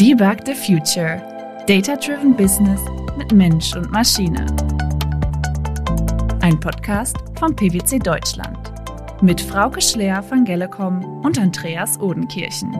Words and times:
Debug 0.00 0.46
the 0.46 0.54
Future. 0.54 1.20
Data-Driven 1.66 2.34
Business 2.34 2.80
mit 3.18 3.32
Mensch 3.32 3.76
und 3.76 3.90
Maschine. 3.90 4.46
Ein 6.40 6.58
Podcast 6.58 7.18
von 7.38 7.54
PwC 7.54 7.98
Deutschland. 7.98 8.72
Mit 9.20 9.42
Frauke 9.42 9.82
Schleer 9.82 10.22
von 10.22 10.46
Gellecom 10.46 11.20
und 11.22 11.38
Andreas 11.38 12.00
Odenkirchen. 12.00 12.72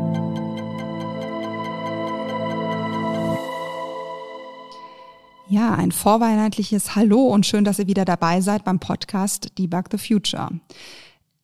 Ja, 5.50 5.74
ein 5.74 5.92
vorweihnachtliches 5.92 6.96
Hallo 6.96 7.26
und 7.26 7.44
schön, 7.44 7.64
dass 7.64 7.78
ihr 7.78 7.86
wieder 7.86 8.06
dabei 8.06 8.40
seid 8.40 8.64
beim 8.64 8.78
Podcast 8.78 9.58
Debug 9.58 9.90
the 9.90 9.98
Future. 9.98 10.48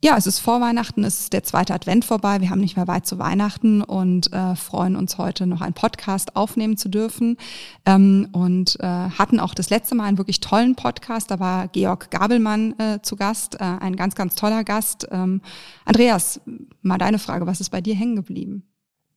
Ja, 0.04 0.16
es 0.18 0.26
ist 0.26 0.40
vor 0.40 0.60
Weihnachten, 0.60 1.04
es 1.04 1.20
ist 1.20 1.32
der 1.32 1.42
zweite 1.42 1.72
Advent 1.72 2.04
vorbei. 2.04 2.42
Wir 2.42 2.50
haben 2.50 2.60
nicht 2.60 2.76
mehr 2.76 2.86
weit 2.86 3.06
zu 3.06 3.18
Weihnachten 3.18 3.80
und 3.82 4.30
äh, 4.30 4.54
freuen 4.54 4.94
uns 4.94 5.16
heute 5.16 5.46
noch 5.46 5.62
einen 5.62 5.72
Podcast 5.72 6.36
aufnehmen 6.36 6.76
zu 6.76 6.90
dürfen. 6.90 7.38
Ähm, 7.86 8.28
und 8.32 8.78
äh, 8.80 8.86
hatten 8.86 9.40
auch 9.40 9.54
das 9.54 9.70
letzte 9.70 9.94
Mal 9.94 10.04
einen 10.04 10.18
wirklich 10.18 10.40
tollen 10.40 10.76
Podcast. 10.76 11.30
Da 11.30 11.40
war 11.40 11.68
Georg 11.68 12.10
Gabelmann 12.10 12.78
äh, 12.78 13.00
zu 13.00 13.16
Gast, 13.16 13.54
äh, 13.54 13.64
ein 13.64 13.96
ganz, 13.96 14.14
ganz 14.14 14.34
toller 14.34 14.64
Gast. 14.64 15.08
Ähm, 15.10 15.40
Andreas, 15.86 16.42
mal 16.82 16.98
deine 16.98 17.18
Frage, 17.18 17.46
was 17.46 17.62
ist 17.62 17.70
bei 17.70 17.80
dir 17.80 17.94
hängen 17.94 18.16
geblieben? 18.16 18.64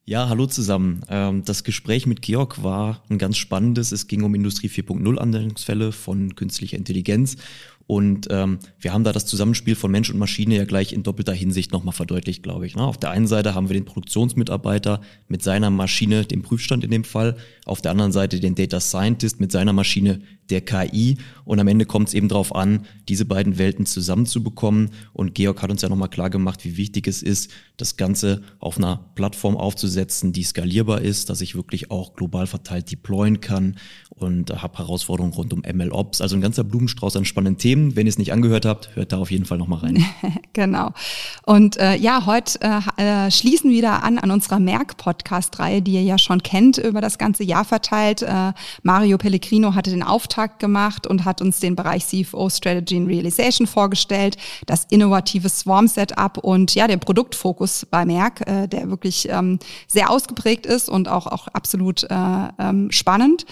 Ja, 0.06 0.30
hallo 0.30 0.48
zusammen. 0.48 1.02
Ähm, 1.10 1.44
das 1.44 1.66
Gespräch 1.66 2.08
mit 2.08 2.22
Georg 2.22 2.64
war 2.64 3.04
ein 3.10 3.18
ganz 3.18 3.38
spannendes. 3.38 3.92
Es 3.92 4.08
ging 4.08 4.24
um 4.24 4.34
Industrie 4.34 4.70
4.0 4.70 5.18
Anwendungsfälle 5.18 5.92
von 5.92 6.36
künstlicher 6.36 6.78
Intelligenz 6.78 7.36
und 7.90 8.28
ähm, 8.30 8.60
wir 8.80 8.94
haben 8.94 9.04
da 9.04 9.12
das 9.12 9.26
Zusammenspiel 9.26 9.74
von 9.74 9.90
Mensch 9.90 10.12
und 10.12 10.20
Maschine 10.20 10.56
ja 10.56 10.66
gleich 10.66 10.94
in 10.94 11.02
doppelter 11.02 11.34
Hinsicht 11.34 11.72
nochmal 11.72 11.96
verdeutlicht, 11.96 12.44
glaube 12.44 12.68
ich. 12.68 12.76
Ne? 12.76 12.84
Auf 12.84 13.00
der 13.00 13.10
einen 13.10 13.26
Seite 13.26 13.56
haben 13.56 13.68
wir 13.68 13.74
den 13.74 13.86
Produktionsmitarbeiter 13.86 15.02
mit 15.28 15.42
seiner 15.42 15.72
Maschine, 15.72 16.24
dem 16.24 16.44
Prüfstand 16.44 16.84
in 16.84 16.92
dem 16.92 17.04
Fall, 17.04 17.36
auf 17.66 17.82
der 17.82 17.90
anderen 17.90 18.12
Seite 18.12 18.40
den 18.40 18.54
Data 18.54 18.80
Scientist 18.80 19.40
mit 19.40 19.52
seiner 19.52 19.74
Maschine, 19.74 20.22
der 20.50 20.62
KI. 20.62 21.18
Und 21.46 21.60
am 21.60 21.68
Ende 21.68 21.86
kommt 21.86 22.10
es 22.10 22.14
eben 22.14 22.28
darauf 22.28 22.54
an, 22.56 22.86
diese 23.08 23.26
beiden 23.26 23.58
Welten 23.58 23.86
zusammenzubekommen. 23.86 24.92
Und 25.14 25.34
Georg 25.36 25.62
hat 25.62 25.72
uns 25.72 25.82
ja 25.82 25.90
nochmal 25.90 26.10
klar 26.10 26.30
gemacht, 26.30 26.64
wie 26.64 26.78
wichtig 26.78 27.08
es 27.08 27.24
ist, 27.24 27.52
das 27.78 27.98
Ganze 27.98 28.42
auf 28.60 28.78
einer 28.78 29.10
Plattform 29.16 29.58
aufzusetzen, 29.58 30.34
die 30.34 30.44
skalierbar 30.44 31.02
ist, 31.02 31.30
dass 31.30 31.42
ich 31.42 31.56
wirklich 31.56 31.92
auch 31.92 32.14
global 32.14 32.48
verteilt 32.48 32.92
deployen 32.92 33.42
kann 33.42 33.78
und 34.10 34.62
habe 34.62 34.78
Herausforderungen 34.78 35.34
rund 35.34 35.54
um 35.54 35.62
ML-Ops. 35.62 36.22
Also 36.22 36.36
ein 36.36 36.42
ganzer 36.42 36.64
Blumenstrauß 36.64 37.16
an 37.16 37.26
spannenden 37.26 37.58
Themen. 37.58 37.96
Wenn 37.96 38.06
ihr 38.06 38.12
es 38.12 38.18
nicht 38.18 38.34
angehört 38.34 38.66
habt, 38.66 38.96
hört 38.96 39.12
da 39.12 39.18
auf 39.18 39.32
jeden 39.32 39.46
Fall 39.46 39.58
nochmal 39.58 39.80
rein. 39.80 40.06
genau. 40.54 40.92
Und 41.46 41.78
äh, 41.78 41.96
ja, 41.96 42.26
heute 42.26 42.60
äh, 42.62 43.28
äh, 43.28 43.32
schließen 43.32 43.70
wir 43.70 43.78
wieder 43.78 44.04
an 44.04 44.20
an 44.20 44.32
unserer 44.32 44.60
Merck-Podcast-Reihe, 44.60 45.82
die 45.82 45.94
ihr 45.94 46.04
ja 46.04 46.18
schon 46.18 46.44
kennt, 46.44 46.78
über 46.78 47.02
das 47.02 47.18
ganze 47.18 47.44
Jahr 47.44 47.66
verteilt. 47.66 48.22
Äh, 48.22 48.54
Mario 48.84 49.18
Pellegrino 49.18 49.76
hatte 49.76 49.90
den 49.90 50.04
Auftakt 50.40 50.60
gemacht 50.60 51.06
und 51.06 51.26
hat 51.26 51.42
uns 51.42 51.60
den 51.60 51.76
Bereich 51.76 52.06
CFO 52.08 52.50
Strategy 52.50 52.96
and 52.96 53.10
Realization 53.10 53.68
vorgestellt, 53.68 54.38
das 54.66 54.86
innovative 54.90 55.50
Swarm-Setup 55.50 56.38
und 56.38 56.76
ja, 56.76 56.88
den 56.88 57.02
Produktfokus 57.02 57.86
bei 57.90 58.06
Merck, 58.06 58.48
äh, 58.48 58.68
der 58.68 58.90
wirklich 58.90 59.28
ähm, 59.30 59.60
sehr 59.88 60.10
ausgeprägt 60.10 60.66
ist 60.66 60.88
und 60.88 61.10
auch, 61.10 61.28
auch 61.28 61.50
absolut 61.50 62.04
äh, 62.04 62.16
ähm, 62.58 62.90
spannend. 62.90 63.46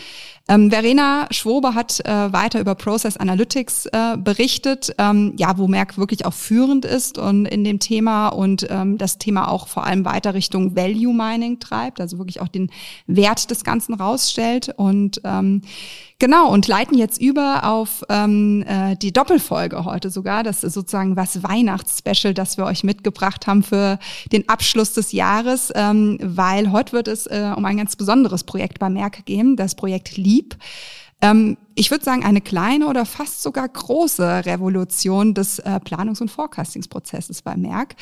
Ähm, 0.49 0.69
Verena 0.71 1.27
Schwobe 1.31 1.75
hat 1.75 1.99
äh, 2.05 2.31
weiter 2.31 2.59
über 2.61 2.75
Process 2.75 3.17
Analytics 3.17 3.87
äh, 3.87 4.17
berichtet, 4.17 4.93
ähm, 4.97 5.33
ja, 5.37 5.57
wo 5.57 5.67
Merck 5.67 5.97
wirklich 5.97 6.25
auch 6.25 6.33
führend 6.33 6.85
ist 6.85 7.17
und 7.17 7.45
in 7.45 7.65
dem 7.65 7.79
Thema 7.79 8.29
und 8.29 8.65
ähm, 8.69 8.97
das 8.97 9.17
Thema 9.17 9.49
auch 9.49 9.67
vor 9.67 9.85
allem 9.85 10.05
weiter 10.05 10.33
Richtung 10.33 10.75
Value 10.75 11.13
Mining 11.13 11.59
treibt, 11.59 11.99
also 11.99 12.17
wirklich 12.17 12.39
auch 12.39 12.47
den 12.47 12.69
Wert 13.07 13.51
des 13.51 13.65
Ganzen 13.65 13.93
rausstellt 13.93 14.73
und 14.77 15.19
ähm, 15.25 15.61
Genau, 16.19 16.51
und 16.51 16.67
leiten 16.67 16.97
jetzt 16.97 17.21
über 17.21 17.63
auf 17.63 18.03
ähm, 18.09 18.63
äh, 18.67 18.95
die 18.95 19.13
Doppelfolge 19.13 19.85
heute 19.85 20.09
sogar. 20.09 20.41
Das 20.41 20.63
ist 20.63 20.73
sozusagen 20.73 21.15
was 21.15 21.43
Weihnachtsspecial, 21.43 22.33
das 22.33 22.57
wir 22.57 22.65
euch 22.65 22.83
mitgebracht 22.83 23.45
haben 23.45 23.61
für 23.61 23.99
den 24.31 24.49
Abschluss 24.49 24.93
des 24.93 25.11
Jahres, 25.11 25.71
ähm, 25.75 26.17
weil 26.19 26.71
heute 26.71 26.93
wird 26.93 27.07
es 27.07 27.27
äh, 27.27 27.53
um 27.55 27.63
ein 27.65 27.77
ganz 27.77 27.95
besonderes 27.95 28.45
Projekt 28.45 28.79
bei 28.79 28.89
Merck 28.89 29.27
gehen, 29.27 29.55
das 29.57 29.75
Projekt 29.75 30.17
Leap. 30.37 30.57
Ähm, 31.21 31.57
ich 31.75 31.91
würde 31.91 32.05
sagen, 32.05 32.23
eine 32.23 32.41
kleine 32.41 32.87
oder 32.87 33.05
fast 33.05 33.41
sogar 33.41 33.67
große 33.67 34.45
Revolution 34.45 35.33
des 35.33 35.59
äh, 35.59 35.79
Planungs- 35.83 36.21
und 36.21 36.29
Forecastingsprozesses 36.29 37.41
bei 37.41 37.55
Merck. 37.55 37.95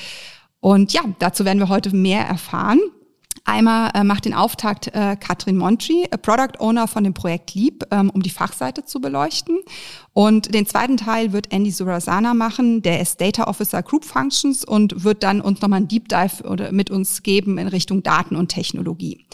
Und 0.59 0.93
ja, 0.93 1.01
dazu 1.19 1.45
werden 1.45 1.59
wir 1.59 1.69
heute 1.69 1.95
mehr 1.95 2.25
erfahren. 2.25 2.79
Einmal 3.47 3.91
äh, 3.93 4.03
macht 4.03 4.25
den 4.25 4.33
Auftakt 4.33 4.87
äh, 4.87 5.15
Katrin 5.19 5.57
Monchi, 5.57 6.07
Product 6.23 6.59
Owner 6.59 6.87
von 6.87 7.03
dem 7.03 7.13
Projekt 7.13 7.53
Leap, 7.53 7.85
ähm, 7.91 8.09
um 8.09 8.23
die 8.23 8.31
Fachseite 8.31 8.85
zu 8.85 8.99
beleuchten. 8.99 9.59
Und 10.13 10.55
den 10.55 10.65
zweiten 10.65 10.97
Teil 10.97 11.31
wird 11.31 11.53
Andy 11.53 11.69
Surasana 11.69 12.33
machen, 12.33 12.81
der 12.81 13.01
ist 13.01 13.21
Data 13.21 13.43
Officer 13.43 13.83
Group 13.83 14.03
Functions 14.03 14.65
und 14.65 15.03
wird 15.03 15.21
dann 15.21 15.41
uns 15.41 15.61
nochmal 15.61 15.77
einen 15.77 15.87
Deep 15.87 16.09
Dive 16.09 16.43
oder 16.43 16.71
mit 16.71 16.89
uns 16.89 17.21
geben 17.21 17.59
in 17.59 17.67
Richtung 17.67 18.01
Daten 18.01 18.35
und 18.35 18.49
Technologie. 18.49 19.25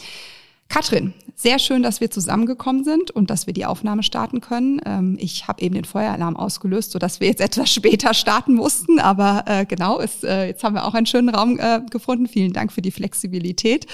Katrin, 0.72 1.12
sehr 1.34 1.58
schön, 1.58 1.82
dass 1.82 2.00
wir 2.00 2.10
zusammengekommen 2.10 2.82
sind 2.82 3.10
und 3.10 3.28
dass 3.28 3.46
wir 3.46 3.52
die 3.52 3.66
Aufnahme 3.66 4.02
starten 4.02 4.40
können. 4.40 4.80
Ähm, 4.86 5.18
ich 5.20 5.46
habe 5.46 5.60
eben 5.60 5.74
den 5.74 5.84
Feueralarm 5.84 6.34
ausgelöst, 6.34 6.92
sodass 6.92 7.20
wir 7.20 7.28
jetzt 7.28 7.42
etwas 7.42 7.68
später 7.74 8.14
starten 8.14 8.54
mussten. 8.54 8.98
Aber 8.98 9.44
äh, 9.46 9.66
genau, 9.66 9.98
ist, 9.98 10.24
äh, 10.24 10.46
jetzt 10.46 10.64
haben 10.64 10.74
wir 10.74 10.86
auch 10.86 10.94
einen 10.94 11.04
schönen 11.04 11.28
Raum 11.28 11.58
äh, 11.58 11.82
gefunden. 11.90 12.26
Vielen 12.26 12.54
Dank 12.54 12.72
für 12.72 12.80
die 12.80 12.90
Flexibilität. 12.90 13.86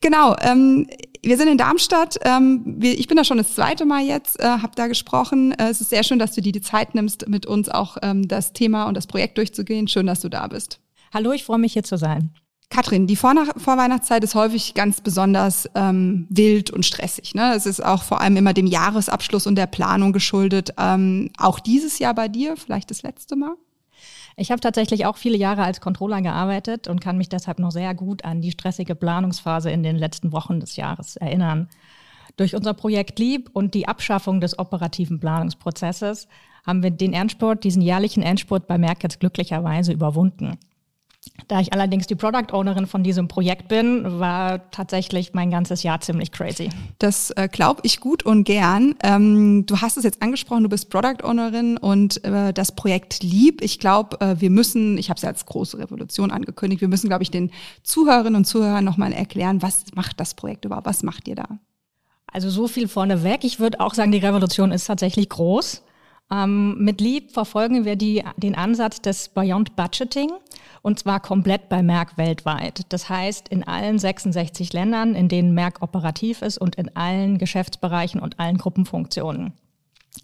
Genau, 0.00 0.34
ähm, 0.40 0.88
wir 1.22 1.36
sind 1.36 1.46
in 1.46 1.58
Darmstadt. 1.58 2.18
Ähm, 2.24 2.62
wir, 2.64 2.98
ich 2.98 3.06
bin 3.06 3.16
da 3.16 3.22
schon 3.22 3.38
das 3.38 3.54
zweite 3.54 3.84
Mal 3.84 4.02
jetzt, 4.02 4.40
äh, 4.40 4.46
habe 4.46 4.72
da 4.74 4.88
gesprochen. 4.88 5.52
Äh, 5.52 5.68
es 5.68 5.80
ist 5.80 5.90
sehr 5.90 6.02
schön, 6.02 6.18
dass 6.18 6.32
du 6.32 6.40
dir 6.40 6.50
die 6.50 6.60
Zeit 6.60 6.96
nimmst, 6.96 7.28
mit 7.28 7.46
uns 7.46 7.68
auch 7.68 7.98
ähm, 8.02 8.26
das 8.26 8.52
Thema 8.52 8.88
und 8.88 8.96
das 8.96 9.06
Projekt 9.06 9.38
durchzugehen. 9.38 9.86
Schön, 9.86 10.06
dass 10.06 10.18
du 10.18 10.28
da 10.28 10.48
bist. 10.48 10.80
Hallo, 11.14 11.30
ich 11.30 11.44
freue 11.44 11.58
mich 11.58 11.74
hier 11.74 11.84
zu 11.84 11.96
sein. 11.96 12.32
Katrin, 12.70 13.08
die 13.08 13.16
Vor 13.16 13.34
Vorweihnachtszeit 13.56 14.22
ist 14.22 14.36
häufig 14.36 14.74
ganz 14.74 15.00
besonders 15.00 15.68
ähm, 15.74 16.26
wild 16.30 16.70
und 16.70 16.86
stressig. 16.86 17.34
Ne? 17.34 17.52
Es 17.56 17.66
ist 17.66 17.84
auch 17.84 18.04
vor 18.04 18.20
allem 18.20 18.36
immer 18.36 18.54
dem 18.54 18.66
Jahresabschluss 18.66 19.48
und 19.48 19.56
der 19.56 19.66
Planung 19.66 20.12
geschuldet. 20.12 20.72
Ähm, 20.78 21.30
auch 21.36 21.58
dieses 21.58 21.98
Jahr 21.98 22.14
bei 22.14 22.28
dir, 22.28 22.56
vielleicht 22.56 22.92
das 22.92 23.02
letzte 23.02 23.34
Mal? 23.34 23.56
Ich 24.36 24.52
habe 24.52 24.60
tatsächlich 24.60 25.04
auch 25.04 25.16
viele 25.16 25.36
Jahre 25.36 25.64
als 25.64 25.80
Controller 25.80 26.22
gearbeitet 26.22 26.86
und 26.86 27.00
kann 27.00 27.18
mich 27.18 27.28
deshalb 27.28 27.58
noch 27.58 27.72
sehr 27.72 27.92
gut 27.92 28.24
an 28.24 28.40
die 28.40 28.52
stressige 28.52 28.94
Planungsphase 28.94 29.70
in 29.70 29.82
den 29.82 29.96
letzten 29.96 30.30
Wochen 30.30 30.60
des 30.60 30.76
Jahres 30.76 31.16
erinnern. 31.16 31.68
Durch 32.36 32.54
unser 32.54 32.72
Projekt 32.72 33.18
Lieb 33.18 33.50
und 33.52 33.74
die 33.74 33.88
Abschaffung 33.88 34.40
des 34.40 34.58
operativen 34.60 35.18
Planungsprozesses 35.18 36.28
haben 36.64 36.84
wir 36.84 36.92
den 36.92 37.14
Endspurt, 37.14 37.64
diesen 37.64 37.82
jährlichen 37.82 38.22
Endspurt 38.22 38.68
bei 38.68 38.78
Merck 38.78 39.02
jetzt 39.02 39.18
glücklicherweise 39.18 39.92
überwunden. 39.92 40.56
Da 41.48 41.60
ich 41.60 41.72
allerdings 41.72 42.06
die 42.06 42.14
Product 42.14 42.52
Ownerin 42.52 42.86
von 42.86 43.02
diesem 43.02 43.28
Projekt 43.28 43.68
bin, 43.68 44.20
war 44.20 44.70
tatsächlich 44.70 45.34
mein 45.34 45.50
ganzes 45.50 45.82
Jahr 45.82 46.00
ziemlich 46.00 46.32
crazy. 46.32 46.70
Das 46.98 47.30
äh, 47.32 47.48
glaube 47.48 47.80
ich 47.84 48.00
gut 48.00 48.24
und 48.24 48.44
gern. 48.44 48.94
Ähm, 49.02 49.66
du 49.66 49.80
hast 49.80 49.96
es 49.96 50.04
jetzt 50.04 50.22
angesprochen, 50.22 50.62
du 50.62 50.68
bist 50.68 50.90
Product 50.90 51.24
Ownerin 51.24 51.76
und 51.76 52.24
äh, 52.24 52.52
das 52.52 52.72
Projekt 52.72 53.22
Lieb. 53.22 53.62
Ich 53.62 53.78
glaube, 53.78 54.20
äh, 54.20 54.40
wir 54.40 54.48
müssen, 54.48 54.96
ich 54.96 55.10
habe 55.10 55.16
es 55.16 55.22
ja 55.22 55.28
als 55.28 55.44
große 55.44 55.78
Revolution 55.78 56.30
angekündigt, 56.30 56.80
wir 56.80 56.88
müssen, 56.88 57.08
glaube 57.08 57.24
ich, 57.24 57.30
den 57.30 57.50
Zuhörerinnen 57.82 58.36
und 58.36 58.44
Zuhörern 58.44 58.84
nochmal 58.84 59.12
erklären, 59.12 59.60
was 59.60 59.84
macht 59.94 60.20
das 60.20 60.34
Projekt 60.34 60.64
überhaupt, 60.64 60.86
was 60.86 61.02
macht 61.02 61.26
ihr 61.28 61.34
da? 61.34 61.58
Also 62.32 62.48
so 62.48 62.68
viel 62.68 62.86
vorneweg. 62.86 63.44
Ich 63.44 63.58
würde 63.58 63.80
auch 63.80 63.94
sagen, 63.94 64.12
die 64.12 64.18
Revolution 64.18 64.70
ist 64.70 64.86
tatsächlich 64.86 65.28
groß. 65.28 65.82
Ähm, 66.32 66.76
mit 66.78 67.00
Leap 67.00 67.32
verfolgen 67.32 67.84
wir 67.84 67.96
die, 67.96 68.22
den 68.36 68.54
Ansatz 68.54 69.00
des 69.02 69.28
Beyond 69.30 69.74
Budgeting 69.74 70.30
und 70.82 70.98
zwar 70.98 71.20
komplett 71.20 71.68
bei 71.68 71.82
Merck 71.82 72.16
weltweit. 72.16 72.86
Das 72.90 73.08
heißt, 73.08 73.48
in 73.48 73.66
allen 73.66 73.98
66 73.98 74.72
Ländern, 74.72 75.14
in 75.14 75.28
denen 75.28 75.54
Merck 75.54 75.82
operativ 75.82 76.42
ist 76.42 76.58
und 76.58 76.76
in 76.76 76.94
allen 76.96 77.38
Geschäftsbereichen 77.38 78.20
und 78.20 78.38
allen 78.38 78.58
Gruppenfunktionen. 78.58 79.52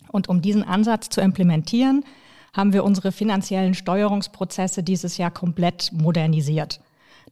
Und 0.09 0.29
um 0.29 0.43
diesen 0.43 0.65
Ansatz 0.65 1.09
zu 1.09 1.21
implementieren, 1.21 2.05
haben 2.53 2.73
wir 2.73 2.85
unsere 2.85 3.13
finanziellen 3.13 3.75
Steuerungsprozesse 3.75 4.83
dieses 4.83 5.19
Jahr 5.19 5.31
komplett 5.31 5.91
modernisiert. 5.93 6.81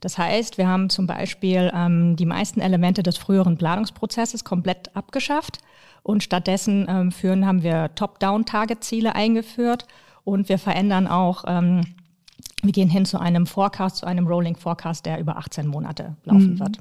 Das 0.01 0.19
heißt, 0.19 0.59
wir 0.59 0.69
haben 0.69 0.91
zum 0.91 1.07
Beispiel 1.07 1.73
ähm, 1.75 2.17
die 2.17 2.27
meisten 2.27 2.61
Elemente 2.61 3.03
des 3.03 3.17
früheren 3.17 3.57
Planungsprozesses 3.57 4.45
komplett 4.45 4.95
abgeschafft 4.95 5.61
und 6.05 6.23
stattdessen 6.23 6.87
ähm, 6.89 7.11
führen, 7.11 7.45
haben 7.47 7.65
wir 7.65 7.93
Top-Down-Target-Ziele 7.97 9.17
eingeführt 9.17 9.87
und 10.23 10.49
wir 10.49 10.59
verändern 10.59 11.09
auch 11.09 11.45
ähm, 11.49 11.83
wir 12.65 12.73
gehen 12.73 12.89
hin 12.89 13.05
zu 13.05 13.21
einem 13.21 13.47
Forecast, 13.47 13.97
zu 13.97 14.07
einem 14.07 14.27
Rolling 14.27 14.57
Forecast, 14.57 15.07
der 15.07 15.21
über 15.21 15.37
18 15.37 15.67
Monate 15.67 16.17
laufen 16.25 16.55
mhm. 16.55 16.61
wird. 16.61 16.79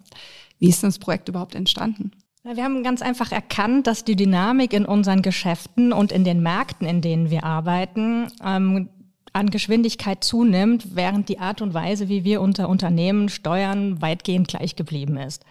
Wie 0.59 0.69
ist 0.69 0.81
denn 0.81 0.89
das 0.89 0.99
Projekt 0.99 1.29
überhaupt 1.29 1.55
entstanden? 1.55 2.11
Wir 2.43 2.63
haben 2.63 2.83
ganz 2.83 3.01
einfach 3.01 3.31
erkannt, 3.31 3.87
dass 3.87 4.03
die 4.03 4.15
Dynamik 4.15 4.73
in 4.73 4.85
unseren 4.85 5.21
Geschäften 5.21 5.93
und 5.93 6.11
in 6.11 6.25
den 6.25 6.41
Märkten, 6.41 6.87
in 6.87 7.01
denen 7.01 7.29
wir 7.29 7.45
arbeiten, 7.45 8.27
ähm, 8.43 8.89
an 9.31 9.49
Geschwindigkeit 9.49 10.23
zunimmt, 10.23 10.95
während 10.95 11.29
die 11.29 11.39
Art 11.39 11.61
und 11.61 11.73
Weise, 11.73 12.09
wie 12.09 12.23
wir 12.23 12.41
unter 12.41 12.69
Unternehmen 12.69 13.29
steuern, 13.29 14.01
weitgehend 14.01 14.47
gleich 14.47 14.75
geblieben 14.75 15.17
ist. 15.17 15.45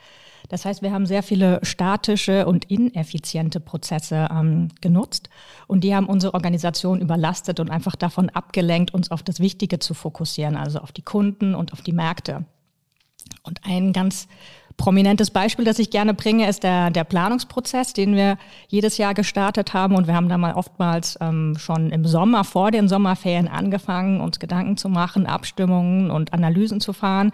Das 0.53 0.67
heißt, 0.67 0.83
wir 0.83 0.93
haben 0.93 1.07
sehr 1.07 1.23
viele 1.23 1.61
statische 1.63 2.45
und 2.45 2.67
ineffiziente 2.71 3.59
Prozesse 3.59 4.29
ähm, 4.31 4.69
genutzt 4.83 5.31
und 5.67 5.83
die 5.83 5.95
haben 5.95 6.05
unsere 6.05 6.35
Organisation 6.35 7.01
überlastet 7.01 7.59
und 7.59 7.71
einfach 7.71 7.97
davon 7.97 8.29
abgelenkt, 8.29 8.93
uns 8.93 9.11
auf 9.11 9.23
das 9.23 9.41
Wichtige 9.41 9.79
zu 9.79 9.95
fokussieren, 9.95 10.59
also 10.59 10.81
auf 10.81 10.93
die 10.93 11.01
Kunden 11.01 11.55
und 11.55 11.73
auf 11.73 11.81
die 11.81 11.95
Märkte. 11.95 12.45
Und 13.43 13.65
ein 13.65 13.95
ganz 13.95 14.29
prominentes 14.77 15.31
Beispiel, 15.31 15.65
das 15.65 15.79
ich 15.79 15.91
gerne 15.91 16.15
bringe, 16.15 16.49
ist 16.49 16.63
der, 16.63 16.91
der 16.91 17.05
Planungsprozess, 17.05 17.93
den 17.93 18.15
wir 18.15 18.39
jedes 18.69 18.99
Jahr 18.99 19.15
gestartet 19.15 19.75
haben. 19.75 19.95
Und 19.95 20.07
wir 20.07 20.15
haben 20.15 20.29
da 20.29 20.39
mal 20.39 20.55
oftmals 20.55 21.19
ähm, 21.21 21.57
schon 21.59 21.91
im 21.91 22.05
Sommer, 22.07 22.45
vor 22.45 22.71
den 22.71 22.89
Sommerferien 22.89 23.49
angefangen, 23.49 24.21
uns 24.21 24.39
Gedanken 24.39 24.77
zu 24.77 24.89
machen, 24.89 25.27
Abstimmungen 25.27 26.11
und 26.11 26.33
Analysen 26.33 26.81
zu 26.81 26.93
fahren. 26.93 27.33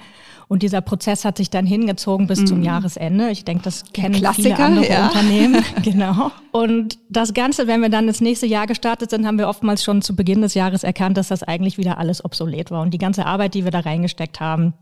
Und 0.49 0.62
dieser 0.62 0.81
Prozess 0.81 1.25
hat 1.25 1.37
sich 1.37 1.50
dann 1.50 1.67
hingezogen 1.67 2.26
bis 2.26 2.40
mhm. 2.40 2.46
zum 2.46 2.62
Jahresende. 2.62 3.31
Ich 3.31 3.44
denke, 3.44 3.64
das 3.64 3.85
kennen 3.93 4.14
Klassiker, 4.14 4.56
viele 4.56 4.64
andere 4.64 4.90
ja. 4.90 5.06
Unternehmen. 5.06 5.62
genau. 5.82 6.31
Und 6.52 6.99
das 7.11 7.35
Ganze, 7.35 7.67
wenn 7.67 7.82
wir 7.82 7.90
dann 7.90 8.08
ins 8.08 8.23
nächste 8.23 8.46
Jahr 8.46 8.67
gestartet 8.67 9.11
sind, 9.11 9.26
haben 9.26 9.38
wir 9.38 9.49
oftmals 9.49 9.85
schon 9.85 10.00
zu 10.00 10.17
Beginn 10.17 10.40
des 10.40 10.55
Jahres 10.55 10.85
erkannt, 10.85 11.19
dass 11.19 11.29
das 11.29 11.43
eigentlich 11.43 11.76
wieder 11.76 11.99
alles 11.99 12.25
obsolet 12.25 12.70
war. 12.70 12.81
Und 12.81 12.94
die 12.94 12.99
ganze 12.99 13.26
Arbeit, 13.26 13.55
die 13.55 13.64
wir 13.64 13.70
da 13.70 13.81
reingesteckt 13.81 14.40
haben, 14.40 14.73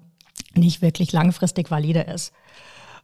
nicht 0.55 0.83
wirklich 0.83 1.13
langfristig 1.13 1.71
valide 1.71 2.01
ist. 2.01 2.33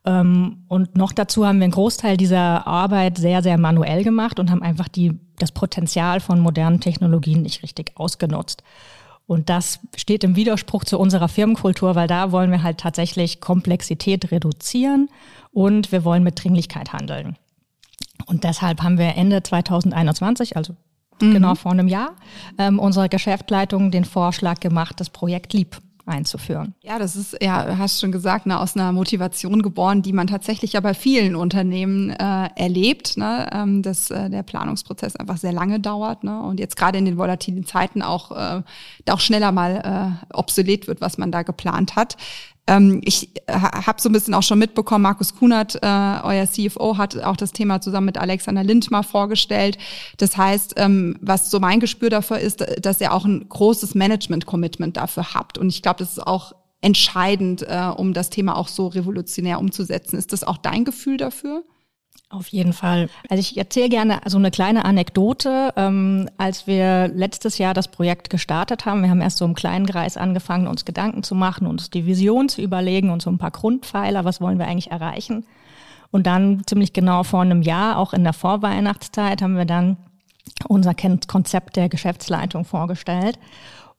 Ähm, 0.04 0.64
und 0.68 0.96
noch 0.96 1.12
dazu 1.12 1.46
haben 1.46 1.58
wir 1.58 1.64
einen 1.64 1.72
Großteil 1.72 2.16
dieser 2.16 2.66
Arbeit 2.66 3.18
sehr, 3.18 3.42
sehr 3.42 3.58
manuell 3.58 4.04
gemacht 4.04 4.40
und 4.40 4.50
haben 4.50 4.62
einfach 4.62 4.88
die, 4.88 5.18
das 5.38 5.52
Potenzial 5.52 6.20
von 6.20 6.40
modernen 6.40 6.80
Technologien 6.80 7.42
nicht 7.42 7.62
richtig 7.62 7.92
ausgenutzt. 7.94 8.62
Und 9.26 9.48
das 9.48 9.78
steht 9.96 10.24
im 10.24 10.34
Widerspruch 10.34 10.84
zu 10.84 10.98
unserer 10.98 11.28
Firmenkultur, 11.28 11.94
weil 11.94 12.08
da 12.08 12.32
wollen 12.32 12.50
wir 12.50 12.62
halt 12.62 12.78
tatsächlich 12.78 13.40
Komplexität 13.40 14.30
reduzieren 14.32 15.08
und 15.52 15.92
wir 15.92 16.04
wollen 16.04 16.24
mit 16.24 16.42
Dringlichkeit 16.42 16.92
handeln. 16.92 17.36
Und 18.26 18.44
deshalb 18.44 18.82
haben 18.82 18.98
wir 18.98 19.16
Ende 19.16 19.42
2021, 19.42 20.56
also 20.56 20.74
mhm. 21.20 21.32
genau 21.32 21.54
vor 21.54 21.72
einem 21.72 21.88
Jahr, 21.88 22.16
ähm, 22.58 22.78
unserer 22.78 23.08
Geschäftsleitung 23.08 23.90
den 23.90 24.04
Vorschlag 24.04 24.60
gemacht, 24.60 24.98
das 24.98 25.10
Projekt 25.10 25.52
LEAP 25.52 25.80
einzuführen. 26.06 26.74
Ja, 26.82 26.98
das 26.98 27.16
ist, 27.16 27.36
ja, 27.42 27.78
hast 27.78 28.00
schon 28.00 28.12
gesagt, 28.12 28.46
ne, 28.46 28.58
aus 28.58 28.76
einer 28.76 28.92
Motivation 28.92 29.62
geboren, 29.62 30.02
die 30.02 30.12
man 30.12 30.26
tatsächlich 30.26 30.72
ja 30.72 30.80
bei 30.80 30.94
vielen 30.94 31.36
Unternehmen 31.36 32.10
äh, 32.10 32.48
erlebt, 32.56 33.16
ne, 33.16 33.48
ähm, 33.52 33.82
dass 33.82 34.10
äh, 34.10 34.28
der 34.28 34.42
Planungsprozess 34.42 35.16
einfach 35.16 35.36
sehr 35.36 35.52
lange 35.52 35.80
dauert 35.80 36.24
ne, 36.24 36.42
und 36.42 36.58
jetzt 36.60 36.76
gerade 36.76 36.98
in 36.98 37.04
den 37.04 37.18
volatilen 37.18 37.64
Zeiten 37.66 38.02
auch, 38.02 38.32
äh, 38.32 38.62
auch 39.10 39.20
schneller 39.20 39.52
mal 39.52 40.18
äh, 40.30 40.36
obsolet 40.36 40.88
wird, 40.88 41.00
was 41.00 41.18
man 41.18 41.30
da 41.30 41.42
geplant 41.42 41.96
hat. 41.96 42.16
Ähm, 42.66 43.00
ich 43.04 43.30
habe 43.48 44.00
so 44.00 44.08
ein 44.08 44.12
bisschen 44.12 44.34
auch 44.34 44.42
schon 44.42 44.58
mitbekommen, 44.58 45.02
Markus 45.02 45.34
Kunert, 45.34 45.76
äh, 45.76 45.86
euer 46.22 46.46
CFO, 46.46 46.96
hat 46.96 47.20
auch 47.22 47.36
das 47.36 47.52
Thema 47.52 47.80
zusammen 47.80 48.06
mit 48.06 48.18
Alexander 48.18 48.62
Lind 48.62 48.90
mal 48.90 49.02
vorgestellt. 49.02 49.78
Das 50.18 50.36
heißt, 50.36 50.74
ähm, 50.76 51.16
was 51.20 51.50
so 51.50 51.58
mein 51.58 51.80
Gespür 51.80 52.08
dafür 52.08 52.38
ist, 52.38 52.64
dass 52.80 53.00
ihr 53.00 53.12
auch 53.12 53.24
ein 53.24 53.48
großes 53.48 53.94
Management-Commitment 53.94 54.96
dafür 54.96 55.34
habt. 55.34 55.58
Und 55.58 55.68
ich 55.70 55.82
glaube, 55.82 55.98
das 55.98 56.12
ist 56.12 56.26
auch 56.26 56.52
entscheidend, 56.80 57.62
äh, 57.62 57.90
um 57.96 58.12
das 58.12 58.30
Thema 58.30 58.56
auch 58.56 58.68
so 58.68 58.88
revolutionär 58.88 59.58
umzusetzen. 59.58 60.16
Ist 60.16 60.32
das 60.32 60.44
auch 60.44 60.56
dein 60.56 60.84
Gefühl 60.84 61.16
dafür? 61.16 61.64
Auf 62.32 62.48
jeden 62.48 62.72
Fall. 62.72 63.10
Also 63.28 63.40
ich 63.40 63.58
erzähle 63.58 63.90
gerne 63.90 64.20
so 64.24 64.38
eine 64.38 64.50
kleine 64.50 64.86
Anekdote. 64.86 65.74
Ähm, 65.76 66.30
als 66.38 66.66
wir 66.66 67.08
letztes 67.08 67.58
Jahr 67.58 67.74
das 67.74 67.88
Projekt 67.88 68.30
gestartet 68.30 68.86
haben, 68.86 69.02
wir 69.02 69.10
haben 69.10 69.20
erst 69.20 69.36
so 69.36 69.44
im 69.44 69.54
kleinen 69.54 69.84
Kreis 69.84 70.16
angefangen, 70.16 70.66
uns 70.66 70.86
Gedanken 70.86 71.22
zu 71.22 71.34
machen, 71.34 71.66
uns 71.66 71.90
die 71.90 72.06
Vision 72.06 72.48
zu 72.48 72.62
überlegen 72.62 73.10
und 73.10 73.20
so 73.20 73.28
ein 73.28 73.36
paar 73.36 73.50
Grundpfeiler, 73.50 74.24
was 74.24 74.40
wollen 74.40 74.58
wir 74.58 74.66
eigentlich 74.66 74.90
erreichen. 74.90 75.44
Und 76.10 76.26
dann 76.26 76.62
ziemlich 76.66 76.94
genau 76.94 77.22
vor 77.22 77.42
einem 77.42 77.60
Jahr, 77.60 77.98
auch 77.98 78.14
in 78.14 78.24
der 78.24 78.32
Vorweihnachtszeit, 78.32 79.42
haben 79.42 79.58
wir 79.58 79.66
dann 79.66 79.98
unser 80.68 80.94
Konzept 80.94 81.76
der 81.76 81.90
Geschäftsleitung 81.90 82.64
vorgestellt. 82.64 83.38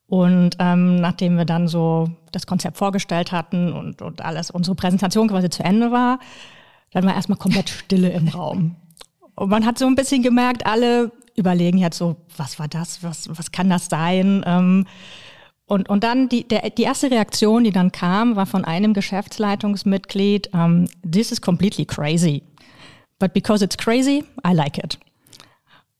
Und 0.07 0.55
ähm, 0.57 0.95
nachdem 0.95 1.37
wir 1.37 1.45
dann 1.45 1.67
so 1.67 2.09
das 2.31 2.47
Konzept 2.47 2.77
vorgestellt 2.77 3.31
hatten 3.31 3.73
und, 3.73 4.01
und 4.01 4.23
alles, 4.23 4.49
unsere 4.49 4.75
Präsentation 4.75 5.27
quasi 5.27 5.51
zu 5.51 5.63
Ende 5.63 5.91
war, 5.91 6.17
dann 6.93 7.05
war 7.05 7.15
erstmal 7.15 7.37
komplett 7.37 7.69
Stille 7.69 8.09
im 8.09 8.27
Raum. 8.27 8.75
Und 9.35 9.49
man 9.49 9.65
hat 9.65 9.77
so 9.77 9.85
ein 9.87 9.95
bisschen 9.95 10.21
gemerkt, 10.23 10.65
alle 10.65 11.11
überlegen 11.35 11.77
jetzt 11.77 11.97
so, 11.97 12.17
was 12.37 12.59
war 12.59 12.67
das, 12.67 13.03
was, 13.03 13.27
was 13.29 13.51
kann 13.51 13.69
das 13.69 13.87
sein? 13.87 14.43
Ähm, 14.45 14.85
und, 15.65 15.89
und 15.89 16.03
dann 16.03 16.29
die, 16.29 16.47
der, 16.47 16.69
die 16.69 16.83
erste 16.83 17.09
Reaktion, 17.09 17.63
die 17.63 17.71
dann 17.71 17.91
kam, 17.91 18.35
war 18.35 18.45
von 18.45 18.65
einem 18.65 18.93
Geschäftsleitungsmitglied, 18.93 20.53
um, 20.53 20.59
ähm, 20.59 20.87
this 21.09 21.31
is 21.31 21.41
completely 21.41 21.85
crazy. 21.85 22.43
But 23.17 23.33
because 23.33 23.63
it's 23.63 23.77
crazy, 23.77 24.23
I 24.45 24.53
like 24.53 24.77
it. 24.77 24.99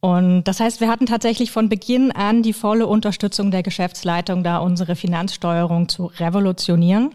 Und 0.02 0.44
das 0.44 0.60
heißt, 0.60 0.82
wir 0.82 0.90
hatten 0.90 1.06
tatsächlich 1.06 1.52
von 1.52 1.70
Beginn 1.70 2.12
an 2.12 2.44
die 2.44 2.52
volle 2.52 2.88
Unterstützung 2.88 3.52
der 3.52 3.64
Geschäftsleitung, 3.64 4.44
da 4.44 4.58
unsere 4.58 4.98
Finanzsteuerung 4.98 5.88
zu 5.88 6.08
revolutionieren. 6.08 7.12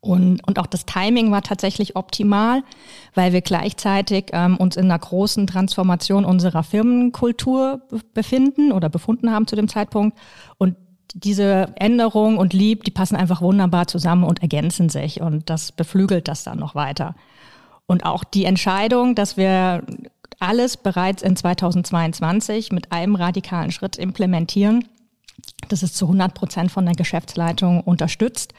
Und, 0.00 0.46
und 0.46 0.58
auch 0.58 0.66
das 0.66 0.86
Timing 0.86 1.30
war 1.30 1.42
tatsächlich 1.42 1.96
optimal, 1.96 2.62
weil 3.14 3.32
wir 3.32 3.40
gleichzeitig 3.40 4.26
ähm, 4.32 4.56
uns 4.56 4.76
in 4.76 4.86
einer 4.86 4.98
großen 4.98 5.46
Transformation 5.46 6.24
unserer 6.24 6.62
Firmenkultur 6.62 7.82
befinden 8.14 8.72
oder 8.72 8.88
befunden 8.88 9.30
haben 9.30 9.46
zu 9.46 9.56
dem 9.56 9.68
Zeitpunkt. 9.68 10.18
Und 10.58 10.76
diese 11.14 11.72
Änderung 11.76 12.38
und 12.38 12.52
Lieb, 12.52 12.84
die 12.84 12.90
passen 12.90 13.16
einfach 13.16 13.42
wunderbar 13.42 13.86
zusammen 13.86 14.24
und 14.24 14.42
ergänzen 14.42 14.88
sich. 14.88 15.20
Und 15.20 15.50
das 15.50 15.72
beflügelt 15.72 16.28
das 16.28 16.44
dann 16.44 16.58
noch 16.58 16.74
weiter. 16.74 17.14
Und 17.86 18.04
auch 18.04 18.24
die 18.24 18.44
Entscheidung, 18.44 19.14
dass 19.14 19.36
wir 19.36 19.82
alles 20.38 20.76
bereits 20.76 21.22
in 21.22 21.36
2022 21.36 22.72
mit 22.72 22.92
einem 22.92 23.14
radikalen 23.14 23.72
Schritt 23.72 23.96
implementieren, 23.96 24.86
das 25.68 25.82
ist 25.82 25.96
zu 25.96 26.06
100 26.06 26.34
Prozent 26.34 26.70
von 26.70 26.86
der 26.86 26.94
Geschäftsleitung 26.94 27.80
unterstützt. 27.82 28.54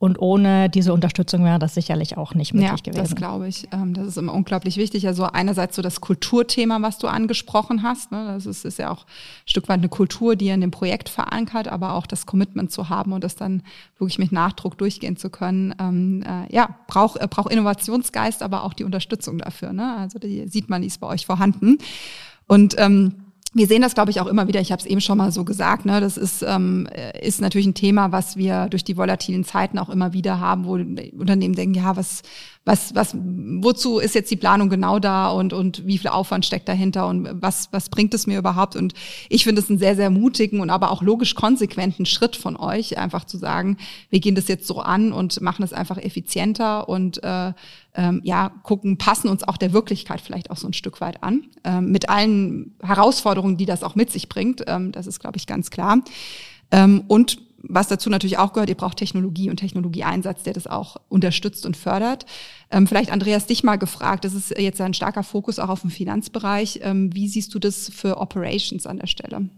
Und 0.00 0.18
ohne 0.18 0.70
diese 0.70 0.94
Unterstützung 0.94 1.44
wäre 1.44 1.58
das 1.58 1.74
sicherlich 1.74 2.16
auch 2.16 2.32
nicht 2.32 2.54
möglich 2.54 2.70
ja, 2.70 2.76
gewesen. 2.90 3.02
Das 3.02 3.14
glaube 3.14 3.48
ich. 3.48 3.68
Ähm, 3.70 3.92
das 3.92 4.06
ist 4.06 4.16
immer 4.16 4.32
unglaublich 4.32 4.78
wichtig. 4.78 5.06
Also 5.06 5.24
einerseits 5.24 5.76
so 5.76 5.82
das 5.82 6.00
Kulturthema, 6.00 6.80
was 6.80 6.96
du 6.96 7.06
angesprochen 7.06 7.82
hast. 7.82 8.10
Ne? 8.10 8.24
Das 8.28 8.46
ist, 8.46 8.64
ist 8.64 8.78
ja 8.78 8.90
auch 8.90 9.04
ein 9.04 9.44
Stück 9.44 9.68
weit 9.68 9.80
eine 9.80 9.90
Kultur, 9.90 10.36
die 10.36 10.48
in 10.48 10.62
dem 10.62 10.70
Projekt 10.70 11.10
verankert, 11.10 11.68
aber 11.68 11.92
auch 11.92 12.06
das 12.06 12.24
Commitment 12.24 12.72
zu 12.72 12.88
haben 12.88 13.12
und 13.12 13.22
das 13.22 13.36
dann 13.36 13.62
wirklich 13.98 14.18
mit 14.18 14.32
Nachdruck 14.32 14.78
durchgehen 14.78 15.18
zu 15.18 15.28
können. 15.28 15.74
Ähm, 15.78 16.22
äh, 16.22 16.50
ja, 16.50 16.76
braucht 16.86 17.20
braucht 17.28 17.52
Innovationsgeist, 17.52 18.42
aber 18.42 18.64
auch 18.64 18.72
die 18.72 18.84
Unterstützung 18.84 19.36
dafür. 19.36 19.74
Ne? 19.74 19.98
Also 19.98 20.18
die 20.18 20.48
sieht 20.48 20.70
man, 20.70 20.80
die 20.80 20.88
ist 20.88 21.00
bei 21.00 21.08
euch 21.08 21.26
vorhanden. 21.26 21.76
Und 22.46 22.74
ähm, 22.78 23.19
wir 23.52 23.66
sehen 23.66 23.82
das, 23.82 23.94
glaube 23.94 24.10
ich, 24.12 24.20
auch 24.20 24.26
immer 24.26 24.46
wieder. 24.46 24.60
Ich 24.60 24.70
habe 24.70 24.80
es 24.80 24.86
eben 24.86 25.00
schon 25.00 25.18
mal 25.18 25.32
so 25.32 25.44
gesagt. 25.44 25.84
Ne? 25.84 26.00
Das 26.00 26.16
ist, 26.16 26.42
ähm, 26.42 26.88
ist 27.20 27.40
natürlich 27.40 27.66
ein 27.66 27.74
Thema, 27.74 28.12
was 28.12 28.36
wir 28.36 28.68
durch 28.68 28.84
die 28.84 28.96
volatilen 28.96 29.44
Zeiten 29.44 29.78
auch 29.78 29.88
immer 29.88 30.12
wieder 30.12 30.38
haben, 30.38 30.64
wo 30.64 30.74
Unternehmen 30.74 31.56
denken, 31.56 31.74
ja, 31.74 31.96
was, 31.96 32.22
was, 32.66 32.94
was, 32.94 33.16
wozu 33.16 33.98
ist 33.98 34.14
jetzt 34.14 34.30
die 34.30 34.36
Planung 34.36 34.68
genau 34.68 34.98
da 34.98 35.30
und, 35.30 35.54
und 35.54 35.86
wie 35.86 35.96
viel 35.96 36.10
Aufwand 36.10 36.44
steckt 36.44 36.68
dahinter 36.68 37.08
und 37.08 37.28
was, 37.40 37.68
was 37.72 37.88
bringt 37.88 38.12
es 38.12 38.26
mir 38.26 38.38
überhaupt? 38.38 38.76
Und 38.76 38.92
ich 39.30 39.44
finde 39.44 39.62
es 39.62 39.70
einen 39.70 39.78
sehr, 39.78 39.96
sehr 39.96 40.10
mutigen 40.10 40.60
und 40.60 40.68
aber 40.68 40.90
auch 40.90 41.02
logisch 41.02 41.34
konsequenten 41.34 42.04
Schritt 42.04 42.36
von 42.36 42.56
euch, 42.56 42.98
einfach 42.98 43.24
zu 43.24 43.38
sagen, 43.38 43.78
wir 44.10 44.20
gehen 44.20 44.34
das 44.34 44.46
jetzt 44.46 44.66
so 44.66 44.80
an 44.80 45.12
und 45.12 45.40
machen 45.40 45.62
es 45.62 45.72
einfach 45.72 45.96
effizienter 45.96 46.86
und 46.88 47.24
äh, 47.24 47.52
ähm, 47.94 48.20
ja, 48.24 48.52
gucken, 48.62 48.98
passen 48.98 49.28
uns 49.28 49.42
auch 49.42 49.56
der 49.56 49.72
Wirklichkeit 49.72 50.20
vielleicht 50.20 50.50
auch 50.50 50.58
so 50.58 50.68
ein 50.68 50.74
Stück 50.74 51.00
weit 51.00 51.22
an, 51.22 51.44
ähm, 51.64 51.90
mit 51.90 52.10
allen 52.10 52.76
Herausforderungen, 52.82 53.56
die 53.56 53.66
das 53.66 53.82
auch 53.82 53.94
mit 53.94 54.12
sich 54.12 54.28
bringt. 54.28 54.64
Ähm, 54.66 54.92
das 54.92 55.06
ist, 55.06 55.18
glaube 55.18 55.38
ich, 55.38 55.46
ganz 55.46 55.70
klar. 55.70 55.98
Ähm, 56.70 57.04
und 57.08 57.38
was 57.62 57.88
dazu 57.88 58.10
natürlich 58.10 58.38
auch 58.38 58.52
gehört, 58.52 58.70
ihr 58.70 58.76
braucht 58.76 58.96
Technologie 58.96 59.50
und 59.50 59.56
Technologieeinsatz, 59.56 60.42
der 60.42 60.54
das 60.54 60.66
auch 60.66 60.96
unterstützt 61.08 61.66
und 61.66 61.76
fördert. 61.76 62.26
Ähm, 62.70 62.86
vielleicht 62.86 63.12
Andreas 63.12 63.46
dich 63.46 63.62
mal 63.62 63.76
gefragt, 63.76 64.24
das 64.24 64.34
ist 64.34 64.58
jetzt 64.58 64.80
ein 64.80 64.94
starker 64.94 65.22
Fokus 65.22 65.58
auch 65.58 65.68
auf 65.68 65.82
dem 65.82 65.90
Finanzbereich. 65.90 66.80
Ähm, 66.82 67.14
wie 67.14 67.28
siehst 67.28 67.54
du 67.54 67.58
das 67.58 67.90
für 67.94 68.18
Operations 68.18 68.86
an 68.86 68.98
der 68.98 69.06
Stelle? 69.06 69.48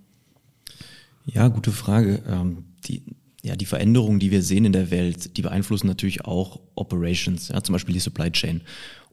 Ja, 1.27 1.49
gute 1.49 1.71
Frage. 1.71 2.23
Ähm, 2.29 2.65
die, 2.85 3.03
ja, 3.43 3.57
die 3.57 3.67
Veränderungen, 3.67 4.19
die 4.19 4.31
wir 4.31 4.43
sehen 4.43 4.65
in 4.65 4.73
der 4.73 4.91
Welt, 4.91 5.37
die 5.37 5.43
beeinflussen 5.43 5.87
natürlich 5.87 6.25
auch 6.25 6.61
Operations, 6.75 7.49
ja, 7.49 7.63
zum 7.63 7.73
Beispiel 7.73 7.95
die 7.95 8.01
Supply 8.01 8.31
Chain. 8.31 8.63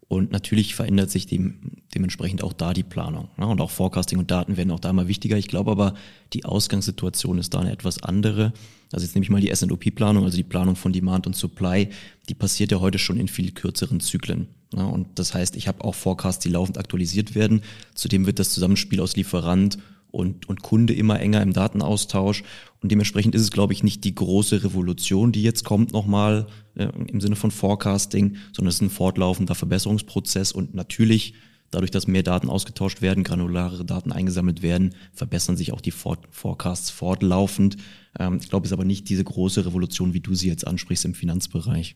Und 0.10 0.32
natürlich 0.32 0.74
verändert 0.74 1.12
sich 1.12 1.28
dem, 1.28 1.84
dementsprechend 1.94 2.44
auch 2.44 2.52
da 2.52 2.74
die 2.74 2.84
Planung. 2.84 3.30
Ja, 3.38 3.46
und 3.46 3.62
auch 3.62 3.70
Forecasting 3.70 4.18
und 4.18 4.32
Daten 4.32 4.58
werden 4.58 4.72
auch 4.72 4.80
da 4.80 4.92
mal 4.92 5.08
wichtiger. 5.08 5.38
Ich 5.38 5.48
glaube 5.48 5.70
aber, 5.70 5.94
die 6.34 6.46
Ausgangssituation 6.46 7.38
ist 7.38 7.54
da 7.54 7.60
eine 7.60 7.72
etwas 7.72 8.02
andere. 8.02 8.52
Also 8.92 9.06
jetzt 9.06 9.14
nehme 9.14 9.24
ich 9.24 9.30
mal 9.30 9.40
die 9.40 9.52
S&OP-Planung, 9.52 10.24
also 10.24 10.36
die 10.36 10.44
Planung 10.44 10.76
von 10.76 10.94
Demand 10.94 11.28
und 11.28 11.36
Supply, 11.36 11.90
die 12.28 12.34
passiert 12.34 12.72
ja 12.72 12.80
heute 12.80 12.98
schon 12.98 13.20
in 13.20 13.28
viel 13.28 13.52
kürzeren 13.52 14.00
Zyklen. 14.00 14.48
Ja, 14.74 14.86
und 14.86 15.08
das 15.20 15.36
heißt, 15.36 15.56
ich 15.56 15.68
habe 15.68 15.84
auch 15.84 15.94
Forecasts, 15.94 16.42
die 16.42 16.50
laufend 16.50 16.80
aktualisiert 16.80 17.36
werden. 17.36 17.62
Zudem 17.94 18.26
wird 18.26 18.40
das 18.40 18.50
Zusammenspiel 18.50 19.02
aus 19.02 19.16
Lieferant 19.16 19.78
und, 20.12 20.50
und 20.50 20.62
Kunde 20.62 20.94
immer 20.94 21.20
enger 21.20 21.42
im 21.42 21.54
Datenaustausch. 21.54 22.44
Und 22.82 22.92
dementsprechend 22.92 23.36
ist 23.36 23.42
es, 23.42 23.52
glaube 23.52 23.74
ich, 23.74 23.84
nicht 23.84 24.04
die 24.04 24.16
große 24.16 24.64
Revolution, 24.64 25.32
die 25.32 25.44
jetzt 25.44 25.66
kommt 25.66 25.94
nochmal 25.94 26.48
äh, 26.76 26.88
im 27.08 27.22
Sinne 27.22 27.36
von 27.36 27.52
Forecasting, 27.52 28.38
sondern 28.54 28.70
es 28.70 28.76
ist 28.76 28.82
ein 28.82 28.90
fortlaufender 28.90 29.56
Verbesserungsprozess 29.56 30.52
und 30.52 30.74
natürlich 30.74 31.34
Dadurch, 31.72 31.92
dass 31.92 32.08
mehr 32.08 32.24
Daten 32.24 32.50
ausgetauscht 32.50 33.02
werden, 33.02 33.24
granulare 33.24 33.86
Daten 33.86 34.12
eingesammelt 34.12 34.62
werden, 34.62 34.96
verbessern 35.14 35.58
sich 35.58 35.72
auch 35.72 35.82
die 35.82 35.92
Forecasts 35.92 36.90
fortlaufend. 36.90 37.78
Ähm, 38.18 38.40
ich 38.42 38.50
glaube, 38.50 38.66
es 38.66 38.72
ist 38.72 38.74
aber 38.74 38.86
nicht 38.86 39.10
diese 39.10 39.24
große 39.24 39.66
Revolution, 39.66 40.14
wie 40.14 40.20
du 40.20 40.36
sie 40.36 40.48
jetzt 40.48 40.66
ansprichst 40.66 41.06
im 41.06 41.14
Finanzbereich. 41.14 41.96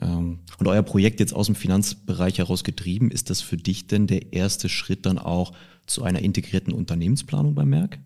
Ähm, 0.00 0.40
und 0.58 0.66
euer 0.66 0.82
Projekt 0.82 1.20
jetzt 1.20 1.34
aus 1.34 1.46
dem 1.46 1.54
Finanzbereich 1.54 2.38
heraus 2.38 2.64
getrieben, 2.64 3.10
ist 3.10 3.30
das 3.30 3.40
für 3.40 3.56
dich 3.56 3.86
denn 3.86 4.06
der 4.06 4.32
erste 4.32 4.68
Schritt 4.68 5.06
dann 5.06 5.18
auch 5.18 5.52
zu 5.86 6.02
einer 6.02 6.20
integrierten 6.20 6.72
Unternehmensplanung 6.72 7.54
bei 7.54 7.64
Merck? 7.64 7.98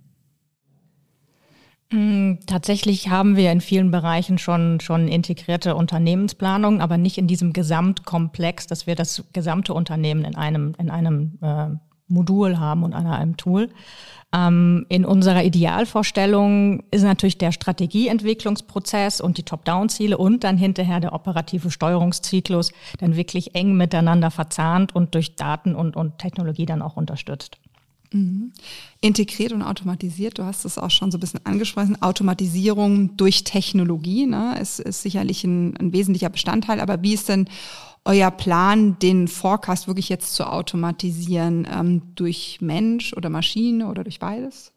Mm, 1.93 2.35
tatsächlich 2.47 3.09
haben 3.09 3.37
wir 3.37 3.51
in 3.51 3.61
vielen 3.61 3.91
Bereichen 3.91 4.39
schon, 4.39 4.79
schon 4.81 5.09
integrierte 5.09 5.75
Unternehmensplanungen, 5.75 6.81
aber 6.81 6.99
nicht 6.99 7.19
in 7.19 7.27
diesem 7.27 7.53
Gesamtkomplex, 7.53 8.69
dass 8.69 8.87
wir 8.87 8.95
das 8.95 9.25
gesamte 9.33 9.75
Unternehmen 9.75 10.25
in 10.25 10.37
einem, 10.37 10.75
in 10.79 10.91
einem 10.91 11.39
äh, 11.43 11.67
Modul 12.07 12.59
haben 12.59 12.85
und 12.85 12.93
an 12.93 13.07
einem 13.07 13.37
Tool. 13.37 13.71
Ähm, 14.33 14.87
in 14.89 15.05
unserer 15.05 15.43
Idealvorstellung 15.43 16.85
ist 16.93 17.03
natürlich 17.03 17.39
der 17.39 17.51
Strategieentwicklungsprozess 17.51 19.21
und 19.21 19.39
die 19.39 19.43
Top-Down-Ziele 19.43 20.17
und 20.17 20.45
dann 20.45 20.57
hinterher 20.57 21.01
der 21.01 21.13
operative 21.13 21.73
Steuerungszyklus 21.73 22.73
dann 22.99 23.17
wirklich 23.17 23.57
eng 23.57 23.77
miteinander 23.77 24.31
verzahnt 24.31 24.95
und 24.95 25.17
durch 25.17 25.35
Daten 25.35 25.75
und, 25.75 25.97
und 25.97 26.19
Technologie 26.19 26.67
dann 26.67 26.83
auch 26.83 26.97
unterstützt. 26.97 27.59
Mhm. 28.13 28.53
Integriert 29.01 29.53
und 29.53 29.63
automatisiert, 29.63 30.39
du 30.39 30.45
hast 30.45 30.65
es 30.65 30.79
auch 30.79 30.91
schon 30.91 31.11
so 31.11 31.19
ein 31.19 31.21
bisschen 31.21 31.45
angesprochen. 31.47 32.01
Automatisierung 32.03 33.17
durch 33.17 33.45
Technologie 33.45 34.27
ne, 34.27 34.59
ist, 34.61 34.81
ist 34.81 35.03
sicherlich 35.03 35.45
ein, 35.45 35.77
ein 35.77 35.93
wesentlicher 35.93 36.29
Bestandteil. 36.29 36.81
Aber 36.81 37.03
wie 37.03 37.15
ist 37.15 37.29
denn 37.29 37.49
euer 38.05 38.31
Plan, 38.31 38.99
den 38.99 39.29
Forecast 39.29 39.87
wirklich 39.87 40.09
jetzt 40.09 40.35
zu 40.35 40.45
automatisieren? 40.45 41.69
Ähm, 41.71 42.03
durch 42.15 42.59
Mensch 42.61 43.13
oder 43.13 43.31
Maschine 43.31 43.89
oder 43.89 44.03
durch 44.03 44.19
beides? 44.19 44.73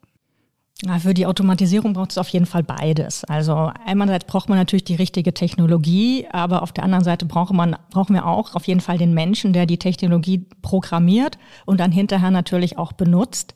Für 0.98 1.14
die 1.14 1.26
Automatisierung 1.26 1.92
braucht 1.92 2.10
es 2.10 2.18
auf 2.18 2.28
jeden 2.28 2.46
Fall 2.46 2.64
beides. 2.64 3.24
Also 3.24 3.70
einerseits 3.86 4.26
braucht 4.26 4.48
man 4.48 4.58
natürlich 4.58 4.84
die 4.84 4.96
richtige 4.96 5.32
Technologie, 5.32 6.26
aber 6.30 6.62
auf 6.62 6.72
der 6.72 6.84
anderen 6.84 7.04
Seite 7.04 7.26
braucht 7.26 7.52
man, 7.52 7.76
brauchen 7.90 8.14
wir 8.14 8.26
auch 8.26 8.54
auf 8.54 8.66
jeden 8.66 8.80
Fall 8.80 8.98
den 8.98 9.14
Menschen, 9.14 9.52
der 9.52 9.66
die 9.66 9.78
Technologie 9.78 10.46
programmiert 10.62 11.38
und 11.64 11.78
dann 11.78 11.92
hinterher 11.92 12.32
natürlich 12.32 12.76
auch 12.76 12.92
benutzt. 12.92 13.54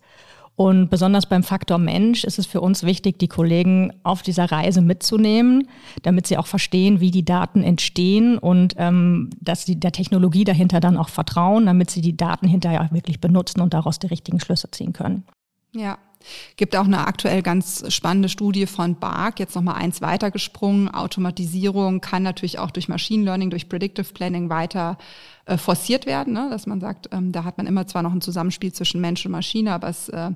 Und 0.54 0.90
besonders 0.90 1.26
beim 1.26 1.42
Faktor 1.44 1.78
Mensch 1.78 2.24
ist 2.24 2.38
es 2.38 2.46
für 2.46 2.60
uns 2.60 2.82
wichtig, 2.82 3.18
die 3.18 3.28
Kollegen 3.28 3.92
auf 4.02 4.22
dieser 4.22 4.50
Reise 4.50 4.80
mitzunehmen, 4.80 5.68
damit 6.02 6.26
sie 6.26 6.36
auch 6.36 6.48
verstehen, 6.48 7.00
wie 7.00 7.12
die 7.12 7.24
Daten 7.24 7.62
entstehen 7.62 8.38
und 8.38 8.74
ähm, 8.76 9.30
dass 9.40 9.66
sie 9.66 9.78
der 9.78 9.92
Technologie 9.92 10.44
dahinter 10.44 10.80
dann 10.80 10.96
auch 10.96 11.10
vertrauen, 11.10 11.66
damit 11.66 11.90
sie 11.90 12.00
die 12.00 12.16
Daten 12.16 12.48
hinterher 12.48 12.88
wirklich 12.90 13.20
benutzen 13.20 13.60
und 13.60 13.74
daraus 13.74 13.98
die 13.98 14.08
richtigen 14.08 14.40
Schlüsse 14.40 14.70
ziehen 14.70 14.92
können. 14.92 15.24
Ja, 15.72 15.98
Gibt 16.56 16.76
auch 16.76 16.84
eine 16.84 17.06
aktuell 17.06 17.42
ganz 17.42 17.84
spannende 17.92 18.28
Studie 18.28 18.66
von 18.66 18.96
Bark, 18.96 19.38
jetzt 19.38 19.54
nochmal 19.54 19.76
eins 19.76 20.00
weitergesprungen. 20.02 20.88
Automatisierung 20.88 22.00
kann 22.00 22.22
natürlich 22.22 22.58
auch 22.58 22.70
durch 22.70 22.88
Machine 22.88 23.24
Learning, 23.24 23.50
durch 23.50 23.68
Predictive 23.68 24.12
Planning 24.12 24.50
weiter 24.50 24.98
äh, 25.46 25.56
forciert 25.56 26.04
werden, 26.04 26.34
ne? 26.34 26.48
dass 26.50 26.66
man 26.66 26.80
sagt, 26.80 27.08
ähm, 27.12 27.32
da 27.32 27.44
hat 27.44 27.56
man 27.56 27.66
immer 27.66 27.86
zwar 27.86 28.02
noch 28.02 28.12
ein 28.12 28.20
Zusammenspiel 28.20 28.72
zwischen 28.72 29.00
Mensch 29.00 29.24
und 29.24 29.32
Maschine, 29.32 29.72
aber 29.72 29.88
es 29.88 30.08
äh, 30.10 30.32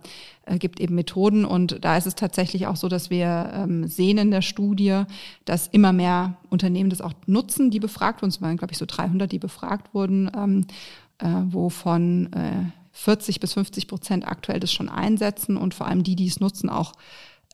äh, 0.47 0.59
gibt 0.59 0.81
eben 0.81 0.95
Methoden 0.95 1.45
und 1.45 1.85
da 1.85 1.97
ist 1.97 2.07
es 2.07 2.15
tatsächlich 2.15 2.67
auch 2.67 2.77
so, 2.77 2.89
dass 2.89 3.11
wir 3.11 3.51
ähm, 3.55 3.87
sehen 3.87 4.17
in 4.17 4.31
der 4.31 4.43
Studie, 4.43 5.03
dass 5.45 5.67
immer 5.67 5.93
mehr 5.93 6.37
Unternehmen 6.49 6.89
das 6.89 7.03
auch 7.03 7.13
nutzen, 7.27 7.71
die 7.71 7.81
befragt 7.81 8.23
wurden. 8.23 8.31
Es 8.31 8.41
waren, 8.41 8.57
glaube 8.57 8.73
ich, 8.73 8.79
so 8.79 8.87
300, 8.87 9.31
die 9.31 9.39
befragt 9.39 9.93
wurden, 9.93 10.31
ähm, 10.35 10.67
äh, 11.19 11.27
wovon 11.53 12.33
äh, 12.33 12.82
40 12.93 13.41
bis 13.41 13.55
50 13.55 13.89
Prozent 13.89 14.27
aktuell 14.27 14.61
das 14.61 14.73
schon 14.73 14.89
einsetzen 14.89 15.57
und 15.57 15.75
vor 15.75 15.87
allem 15.87 16.03
die, 16.03 16.17
die 16.17 16.27
es 16.27 16.41
nutzen, 16.41 16.69
auch 16.69 16.93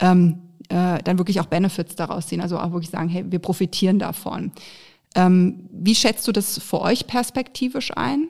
ähm, 0.00 0.42
äh, 0.68 0.98
dann 1.02 1.18
wirklich 1.18 1.40
auch 1.40 1.46
Benefits 1.46 1.94
daraus 1.94 2.28
sehen. 2.28 2.40
Also 2.40 2.58
auch 2.58 2.72
wirklich 2.72 2.90
sagen, 2.90 3.08
hey, 3.08 3.24
wir 3.30 3.38
profitieren 3.38 3.98
davon. 3.98 4.52
Ähm, 5.14 5.68
wie 5.72 5.94
schätzt 5.94 6.26
du 6.28 6.32
das 6.32 6.58
für 6.58 6.80
euch 6.80 7.06
perspektivisch 7.06 7.96
ein? 7.96 8.28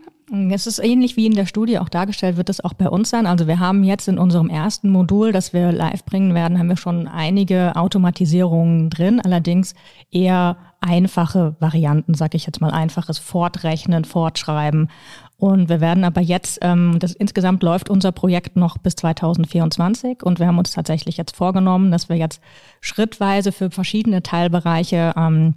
Es 0.50 0.66
ist 0.66 0.78
ähnlich 0.78 1.16
wie 1.16 1.24
in 1.24 1.34
der 1.34 1.46
Studie 1.46 1.78
auch 1.78 1.88
dargestellt, 1.88 2.36
wird 2.36 2.50
es 2.50 2.62
auch 2.62 2.74
bei 2.74 2.88
uns 2.90 3.08
sein. 3.08 3.26
Also 3.26 3.46
wir 3.46 3.60
haben 3.60 3.82
jetzt 3.82 4.08
in 4.08 4.18
unserem 4.18 4.50
ersten 4.50 4.90
Modul, 4.90 5.32
das 5.32 5.54
wir 5.54 5.72
live 5.72 6.04
bringen 6.04 6.34
werden, 6.34 6.58
haben 6.58 6.68
wir 6.68 6.76
schon 6.76 7.08
einige 7.08 7.74
Automatisierungen 7.76 8.90
drin, 8.90 9.20
allerdings 9.24 9.74
eher 10.10 10.58
einfache 10.80 11.56
Varianten, 11.60 12.12
sage 12.12 12.36
ich 12.36 12.44
jetzt 12.44 12.60
mal, 12.60 12.70
einfaches 12.70 13.18
Fortrechnen, 13.18 14.04
Fortschreiben 14.04 14.90
und 15.38 15.68
wir 15.68 15.80
werden 15.80 16.02
aber 16.02 16.20
jetzt, 16.20 16.58
ähm, 16.62 16.98
das 16.98 17.12
insgesamt 17.12 17.62
läuft 17.62 17.88
unser 17.88 18.10
Projekt 18.10 18.56
noch 18.56 18.76
bis 18.76 18.96
2024 18.96 20.24
und 20.24 20.40
wir 20.40 20.48
haben 20.48 20.58
uns 20.58 20.72
tatsächlich 20.72 21.16
jetzt 21.16 21.36
vorgenommen, 21.36 21.92
dass 21.92 22.08
wir 22.08 22.16
jetzt 22.16 22.42
schrittweise 22.80 23.52
für 23.52 23.70
verschiedene 23.70 24.24
Teilbereiche 24.24 25.14
ähm, 25.16 25.54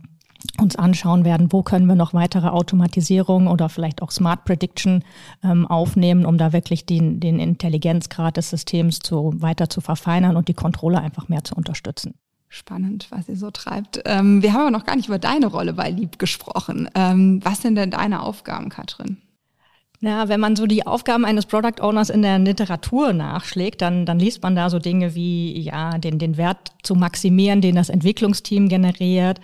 uns 0.59 0.75
anschauen 0.75 1.25
werden, 1.25 1.51
wo 1.51 1.63
können 1.63 1.88
wir 1.88 1.95
noch 1.95 2.13
weitere 2.13 2.50
Automatisierung 2.50 3.47
oder 3.47 3.69
vielleicht 3.69 4.03
auch 4.03 4.11
Smart 4.11 4.45
Prediction 4.45 5.03
ähm, 5.43 5.65
aufnehmen, 5.65 6.25
um 6.25 6.38
da 6.38 6.53
wirklich 6.53 6.85
den, 6.85 7.19
den 7.19 7.39
Intelligenzgrad 7.39 8.38
des 8.38 8.51
Systems 8.51 9.00
zu, 9.00 9.33
weiter 9.38 9.67
zu 9.69 9.81
verfeinern 9.81 10.38
und 10.38 10.47
die 10.47 10.53
Controller 10.53 11.01
einfach 11.01 11.27
mehr 11.27 11.43
zu 11.43 11.55
unterstützen. 11.55 12.13
Spannend, 12.50 13.07
was 13.09 13.29
ihr 13.29 13.38
so 13.38 13.50
treibt. 13.50 14.01
Ähm, 14.05 14.43
wir 14.43 14.53
haben 14.53 14.61
aber 14.61 14.71
noch 14.71 14.85
gar 14.85 14.95
nicht 14.95 15.07
über 15.07 15.19
deine 15.19 15.47
Rolle 15.47 15.73
bei 15.73 15.89
Lieb 15.89 16.19
gesprochen. 16.19 16.88
Ähm, 16.93 17.39
was 17.43 17.63
sind 17.63 17.75
denn 17.75 17.91
deine 17.91 18.21
Aufgaben, 18.21 18.69
Katrin? 18.69 19.17
Ja, 20.03 20.27
wenn 20.29 20.39
man 20.39 20.55
so 20.55 20.65
die 20.65 20.88
Aufgaben 20.88 21.25
eines 21.25 21.46
Product 21.46 21.79
Owners 21.79 22.10
in 22.10 22.24
der 22.24 22.39
Literatur 22.39 23.13
nachschlägt, 23.13 23.84
dann, 23.84 24.08
dann 24.08 24.17
liest 24.17 24.41
man 24.41 24.55
da 24.55 24.72
so 24.72 24.79
Dinge 24.79 25.13
wie, 25.13 25.60
ja, 25.60 26.00
den, 26.00 26.17
den 26.17 26.38
Wert 26.38 26.74
zu 26.81 26.96
maximieren, 26.96 27.62
den 27.62 27.75
das 27.75 27.89
Entwicklungsteam 27.89 28.67
generiert, 28.67 29.39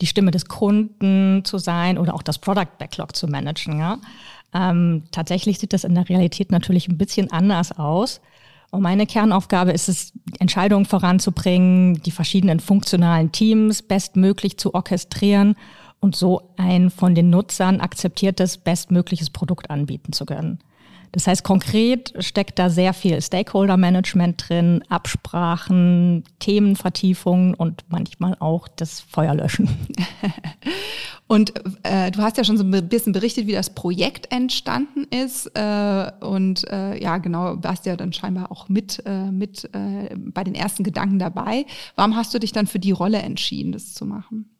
die 0.00 0.06
Stimme 0.06 0.30
des 0.30 0.46
Kunden 0.46 1.44
zu 1.44 1.58
sein 1.58 1.98
oder 1.98 2.14
auch 2.14 2.22
das 2.22 2.38
Product 2.38 2.78
Backlog 2.78 3.16
zu 3.16 3.26
managen. 3.26 3.80
Ja. 3.80 3.98
Ähm, 4.54 5.02
tatsächlich 5.10 5.58
sieht 5.58 5.72
das 5.72 5.82
in 5.82 5.96
der 5.96 6.08
Realität 6.08 6.52
natürlich 6.52 6.86
ein 6.86 6.98
bisschen 6.98 7.32
anders 7.32 7.76
aus. 7.76 8.20
Und 8.70 8.82
meine 8.82 9.06
Kernaufgabe 9.06 9.72
ist 9.72 9.88
es, 9.88 10.12
Entscheidungen 10.38 10.84
voranzubringen, 10.84 11.94
die 12.02 12.10
verschiedenen 12.12 12.60
funktionalen 12.60 13.32
Teams 13.32 13.82
bestmöglich 13.82 14.56
zu 14.56 14.72
orchestrieren 14.72 15.56
und 16.00 16.16
so 16.16 16.50
ein 16.56 16.90
von 16.90 17.14
den 17.14 17.30
Nutzern 17.30 17.80
akzeptiertes, 17.80 18.58
bestmögliches 18.58 19.30
Produkt 19.30 19.70
anbieten 19.70 20.12
zu 20.12 20.26
können. 20.26 20.58
Das 21.12 21.26
heißt, 21.26 21.44
konkret 21.44 22.12
steckt 22.18 22.58
da 22.58 22.68
sehr 22.68 22.92
viel 22.92 23.20
Stakeholder-Management 23.22 24.48
drin, 24.48 24.84
Absprachen, 24.88 26.24
Themenvertiefungen 26.40 27.54
und 27.54 27.84
manchmal 27.88 28.36
auch 28.38 28.68
das 28.68 29.00
Feuerlöschen. 29.00 29.68
Und 31.28 31.54
äh, 31.82 32.12
du 32.12 32.22
hast 32.22 32.36
ja 32.36 32.44
schon 32.44 32.56
so 32.56 32.62
ein 32.62 32.88
bisschen 32.88 33.12
berichtet, 33.12 33.48
wie 33.48 33.52
das 33.52 33.70
Projekt 33.74 34.30
entstanden 34.30 35.04
ist. 35.10 35.50
Äh, 35.54 36.12
und 36.20 36.70
äh, 36.70 37.02
ja, 37.02 37.18
genau, 37.18 37.56
warst 37.64 37.84
ja 37.84 37.96
dann 37.96 38.12
scheinbar 38.12 38.52
auch 38.52 38.68
mit, 38.68 39.02
äh, 39.06 39.30
mit 39.32 39.64
äh, 39.74 40.14
bei 40.16 40.44
den 40.44 40.54
ersten 40.54 40.84
Gedanken 40.84 41.18
dabei. 41.18 41.66
Warum 41.96 42.14
hast 42.14 42.32
du 42.32 42.38
dich 42.38 42.52
dann 42.52 42.68
für 42.68 42.78
die 42.78 42.92
Rolle 42.92 43.18
entschieden, 43.18 43.72
das 43.72 43.92
zu 43.92 44.06
machen? 44.06 44.55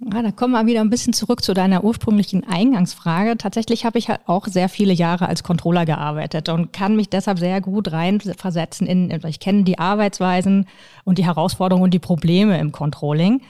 Ja, 0.00 0.22
da 0.22 0.30
kommen 0.30 0.52
wir 0.52 0.66
wieder 0.66 0.80
ein 0.80 0.90
bisschen 0.90 1.12
zurück 1.12 1.42
zu 1.42 1.54
deiner 1.54 1.82
ursprünglichen 1.82 2.46
Eingangsfrage. 2.46 3.36
Tatsächlich 3.36 3.84
habe 3.84 3.98
ich 3.98 4.08
halt 4.08 4.20
auch 4.26 4.46
sehr 4.46 4.68
viele 4.68 4.92
Jahre 4.92 5.28
als 5.28 5.42
Controller 5.42 5.86
gearbeitet 5.86 6.48
und 6.48 6.72
kann 6.72 6.94
mich 6.94 7.08
deshalb 7.08 7.40
sehr 7.40 7.60
gut 7.60 7.90
reinversetzen 7.90 8.86
in, 8.86 9.10
ich 9.26 9.40
kenne 9.40 9.64
die 9.64 9.80
Arbeitsweisen 9.80 10.66
und 11.04 11.18
die 11.18 11.24
Herausforderungen 11.24 11.84
und 11.84 11.94
die 11.94 11.98
Probleme 11.98 12.58
im 12.58 12.70
Controlling. 12.70 13.40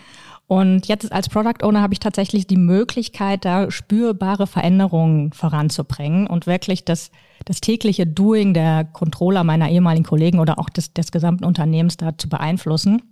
Und 0.46 0.88
jetzt 0.88 1.12
als 1.12 1.28
Product 1.28 1.62
Owner 1.62 1.82
habe 1.82 1.92
ich 1.92 2.00
tatsächlich 2.00 2.46
die 2.46 2.56
Möglichkeit, 2.56 3.44
da 3.44 3.70
spürbare 3.70 4.46
Veränderungen 4.46 5.34
voranzubringen 5.34 6.26
und 6.26 6.46
wirklich 6.46 6.86
das, 6.86 7.10
das 7.44 7.60
tägliche 7.60 8.06
Doing 8.06 8.54
der 8.54 8.84
Controller 8.84 9.44
meiner 9.44 9.68
ehemaligen 9.68 10.06
Kollegen 10.06 10.38
oder 10.38 10.58
auch 10.58 10.70
des, 10.70 10.94
des 10.94 11.12
gesamten 11.12 11.44
Unternehmens 11.44 11.98
da 11.98 12.16
zu 12.16 12.30
beeinflussen. 12.30 13.02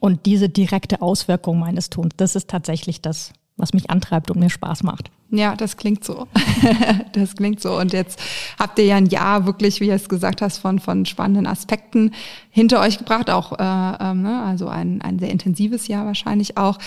Und 0.00 0.26
diese 0.26 0.48
direkte 0.48 1.02
Auswirkung 1.02 1.58
meines 1.58 1.90
Tuns, 1.90 2.14
das 2.16 2.36
ist 2.36 2.48
tatsächlich 2.48 3.00
das, 3.00 3.32
was 3.56 3.72
mich 3.72 3.90
antreibt 3.90 4.30
und 4.30 4.38
mir 4.38 4.50
Spaß 4.50 4.82
macht. 4.82 5.10
Ja, 5.30 5.56
das 5.56 5.76
klingt 5.76 6.04
so. 6.04 6.26
das 7.12 7.36
klingt 7.36 7.60
so. 7.60 7.78
Und 7.78 7.92
jetzt 7.92 8.18
habt 8.58 8.78
ihr 8.78 8.86
ja 8.86 8.96
ein 8.96 9.06
Jahr 9.06 9.44
wirklich, 9.44 9.80
wie 9.80 9.88
du 9.88 9.92
es 9.92 10.08
gesagt 10.08 10.40
hast, 10.40 10.58
von, 10.58 10.78
von 10.78 11.04
spannenden 11.04 11.46
Aspekten 11.46 12.12
hinter 12.50 12.80
euch 12.80 12.98
gebracht, 12.98 13.28
auch 13.28 13.52
äh, 13.52 13.56
ähm, 14.00 14.22
ne? 14.22 14.42
also 14.42 14.68
ein, 14.68 15.02
ein 15.02 15.18
sehr 15.18 15.30
intensives 15.30 15.86
Jahr 15.86 16.06
wahrscheinlich 16.06 16.56
auch. 16.56 16.78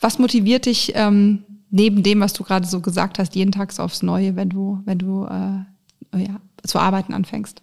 Was 0.00 0.18
motiviert 0.18 0.64
dich 0.64 0.92
ähm, 0.94 1.44
neben 1.70 2.02
dem, 2.02 2.20
was 2.20 2.32
du 2.32 2.42
gerade 2.42 2.66
so 2.66 2.80
gesagt 2.80 3.18
hast, 3.18 3.34
jeden 3.34 3.52
Tag 3.52 3.70
so 3.72 3.82
aufs 3.82 4.02
Neue, 4.02 4.34
wenn 4.34 4.48
du, 4.48 4.80
wenn 4.86 4.98
du 4.98 5.26
äh, 5.26 6.18
ja, 6.22 6.36
zu 6.64 6.78
arbeiten 6.78 7.12
anfängst? 7.12 7.60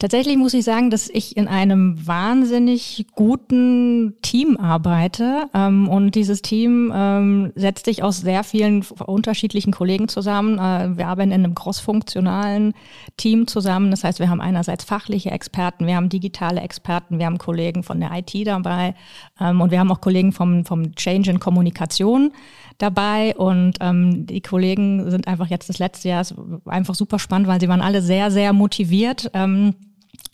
Tatsächlich 0.00 0.38
muss 0.38 0.54
ich 0.54 0.64
sagen, 0.64 0.88
dass 0.88 1.10
ich 1.10 1.36
in 1.36 1.46
einem 1.46 2.06
wahnsinnig 2.06 3.06
guten 3.14 4.14
Team 4.22 4.56
arbeite. 4.56 5.42
Ähm, 5.52 5.90
und 5.90 6.14
dieses 6.14 6.40
Team 6.40 6.90
ähm, 6.94 7.52
setzt 7.54 7.84
sich 7.84 8.02
aus 8.02 8.16
sehr 8.16 8.42
vielen 8.42 8.82
unterschiedlichen 9.04 9.72
Kollegen 9.72 10.08
zusammen. 10.08 10.58
Äh, 10.58 10.96
wir 10.96 11.06
arbeiten 11.06 11.32
in 11.32 11.44
einem 11.44 11.54
crossfunktionalen 11.54 12.72
Team 13.18 13.46
zusammen. 13.46 13.90
Das 13.90 14.02
heißt, 14.02 14.20
wir 14.20 14.30
haben 14.30 14.40
einerseits 14.40 14.84
fachliche 14.84 15.32
Experten, 15.32 15.86
wir 15.86 15.96
haben 15.96 16.08
digitale 16.08 16.62
Experten, 16.62 17.18
wir 17.18 17.26
haben 17.26 17.36
Kollegen 17.36 17.82
von 17.82 18.00
der 18.00 18.10
IT 18.14 18.46
dabei 18.46 18.94
ähm, 19.38 19.60
und 19.60 19.70
wir 19.70 19.80
haben 19.80 19.92
auch 19.92 20.00
Kollegen 20.00 20.32
vom, 20.32 20.64
vom 20.64 20.94
Change 20.94 21.30
in 21.30 21.40
Kommunikation 21.40 22.32
dabei 22.78 23.36
und 23.36 23.74
ähm, 23.82 24.24
die 24.24 24.40
Kollegen 24.40 25.10
sind 25.10 25.28
einfach 25.28 25.48
jetzt 25.48 25.68
das 25.68 25.78
letzte 25.78 26.08
Jahr 26.08 26.24
einfach 26.64 26.94
super 26.94 27.18
spannend, 27.18 27.48
weil 27.48 27.60
sie 27.60 27.68
waren 27.68 27.82
alle 27.82 28.00
sehr, 28.00 28.30
sehr 28.30 28.54
motiviert. 28.54 29.30
Ähm, 29.34 29.74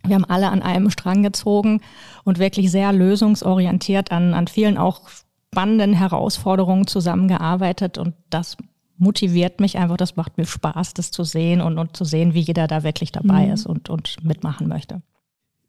wir 0.08 0.14
haben 0.14 0.24
alle 0.24 0.48
an 0.48 0.62
einem 0.62 0.90
Strang 0.90 1.22
gezogen 1.22 1.80
und 2.24 2.38
wirklich 2.38 2.70
sehr 2.70 2.92
lösungsorientiert 2.92 4.12
an, 4.12 4.34
an 4.34 4.48
vielen 4.48 4.78
auch 4.78 5.02
spannenden 5.52 5.94
Herausforderungen 5.94 6.86
zusammengearbeitet 6.86 7.98
und 7.98 8.14
das 8.30 8.56
motiviert 8.98 9.60
mich 9.60 9.78
einfach, 9.78 9.96
das 9.96 10.16
macht 10.16 10.38
mir 10.38 10.46
Spaß, 10.46 10.94
das 10.94 11.10
zu 11.10 11.24
sehen 11.24 11.60
und, 11.60 11.78
und 11.78 11.96
zu 11.96 12.04
sehen, 12.04 12.34
wie 12.34 12.40
jeder 12.40 12.66
da 12.66 12.82
wirklich 12.82 13.12
dabei 13.12 13.46
mhm. 13.46 13.52
ist 13.52 13.66
und, 13.66 13.90
und 13.90 14.22
mitmachen 14.24 14.68
möchte. 14.68 15.02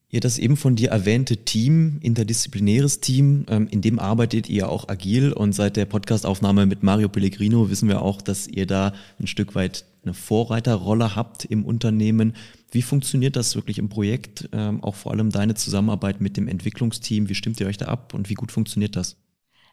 Ihr 0.09 0.21
das 0.21 0.37
eben 0.37 0.55
von 0.55 0.77
dir 0.77 0.91
erwähnte 0.91 1.35
Team, 1.35 1.99
interdisziplinäres 2.01 3.01
Team, 3.01 3.45
ähm, 3.49 3.67
in 3.69 3.81
dem 3.81 3.99
arbeitet 3.99 4.47
ihr 4.47 4.69
auch 4.69 4.87
agil 4.87 5.33
und 5.33 5.51
seit 5.51 5.75
der 5.75 5.85
Podcastaufnahme 5.85 6.65
mit 6.65 6.81
Mario 6.81 7.09
Pellegrino 7.09 7.69
wissen 7.69 7.89
wir 7.89 8.01
auch, 8.01 8.21
dass 8.21 8.47
ihr 8.47 8.65
da 8.65 8.93
ein 9.19 9.27
Stück 9.27 9.53
weit 9.53 9.83
eine 10.07 10.13
Vorreiterrolle 10.13 11.15
habt 11.15 11.45
im 11.45 11.65
Unternehmen. 11.65 12.33
Wie 12.71 12.81
funktioniert 12.81 13.35
das 13.35 13.55
wirklich 13.55 13.77
im 13.77 13.89
Projekt? 13.89 14.49
Ähm, 14.53 14.83
auch 14.83 14.95
vor 14.95 15.11
allem 15.11 15.29
deine 15.29 15.55
Zusammenarbeit 15.55 16.21
mit 16.21 16.37
dem 16.37 16.47
Entwicklungsteam. 16.47 17.29
Wie 17.29 17.35
stimmt 17.35 17.59
ihr 17.59 17.67
euch 17.67 17.77
da 17.77 17.85
ab 17.85 18.13
und 18.13 18.29
wie 18.29 18.35
gut 18.35 18.51
funktioniert 18.51 18.95
das? 18.95 19.17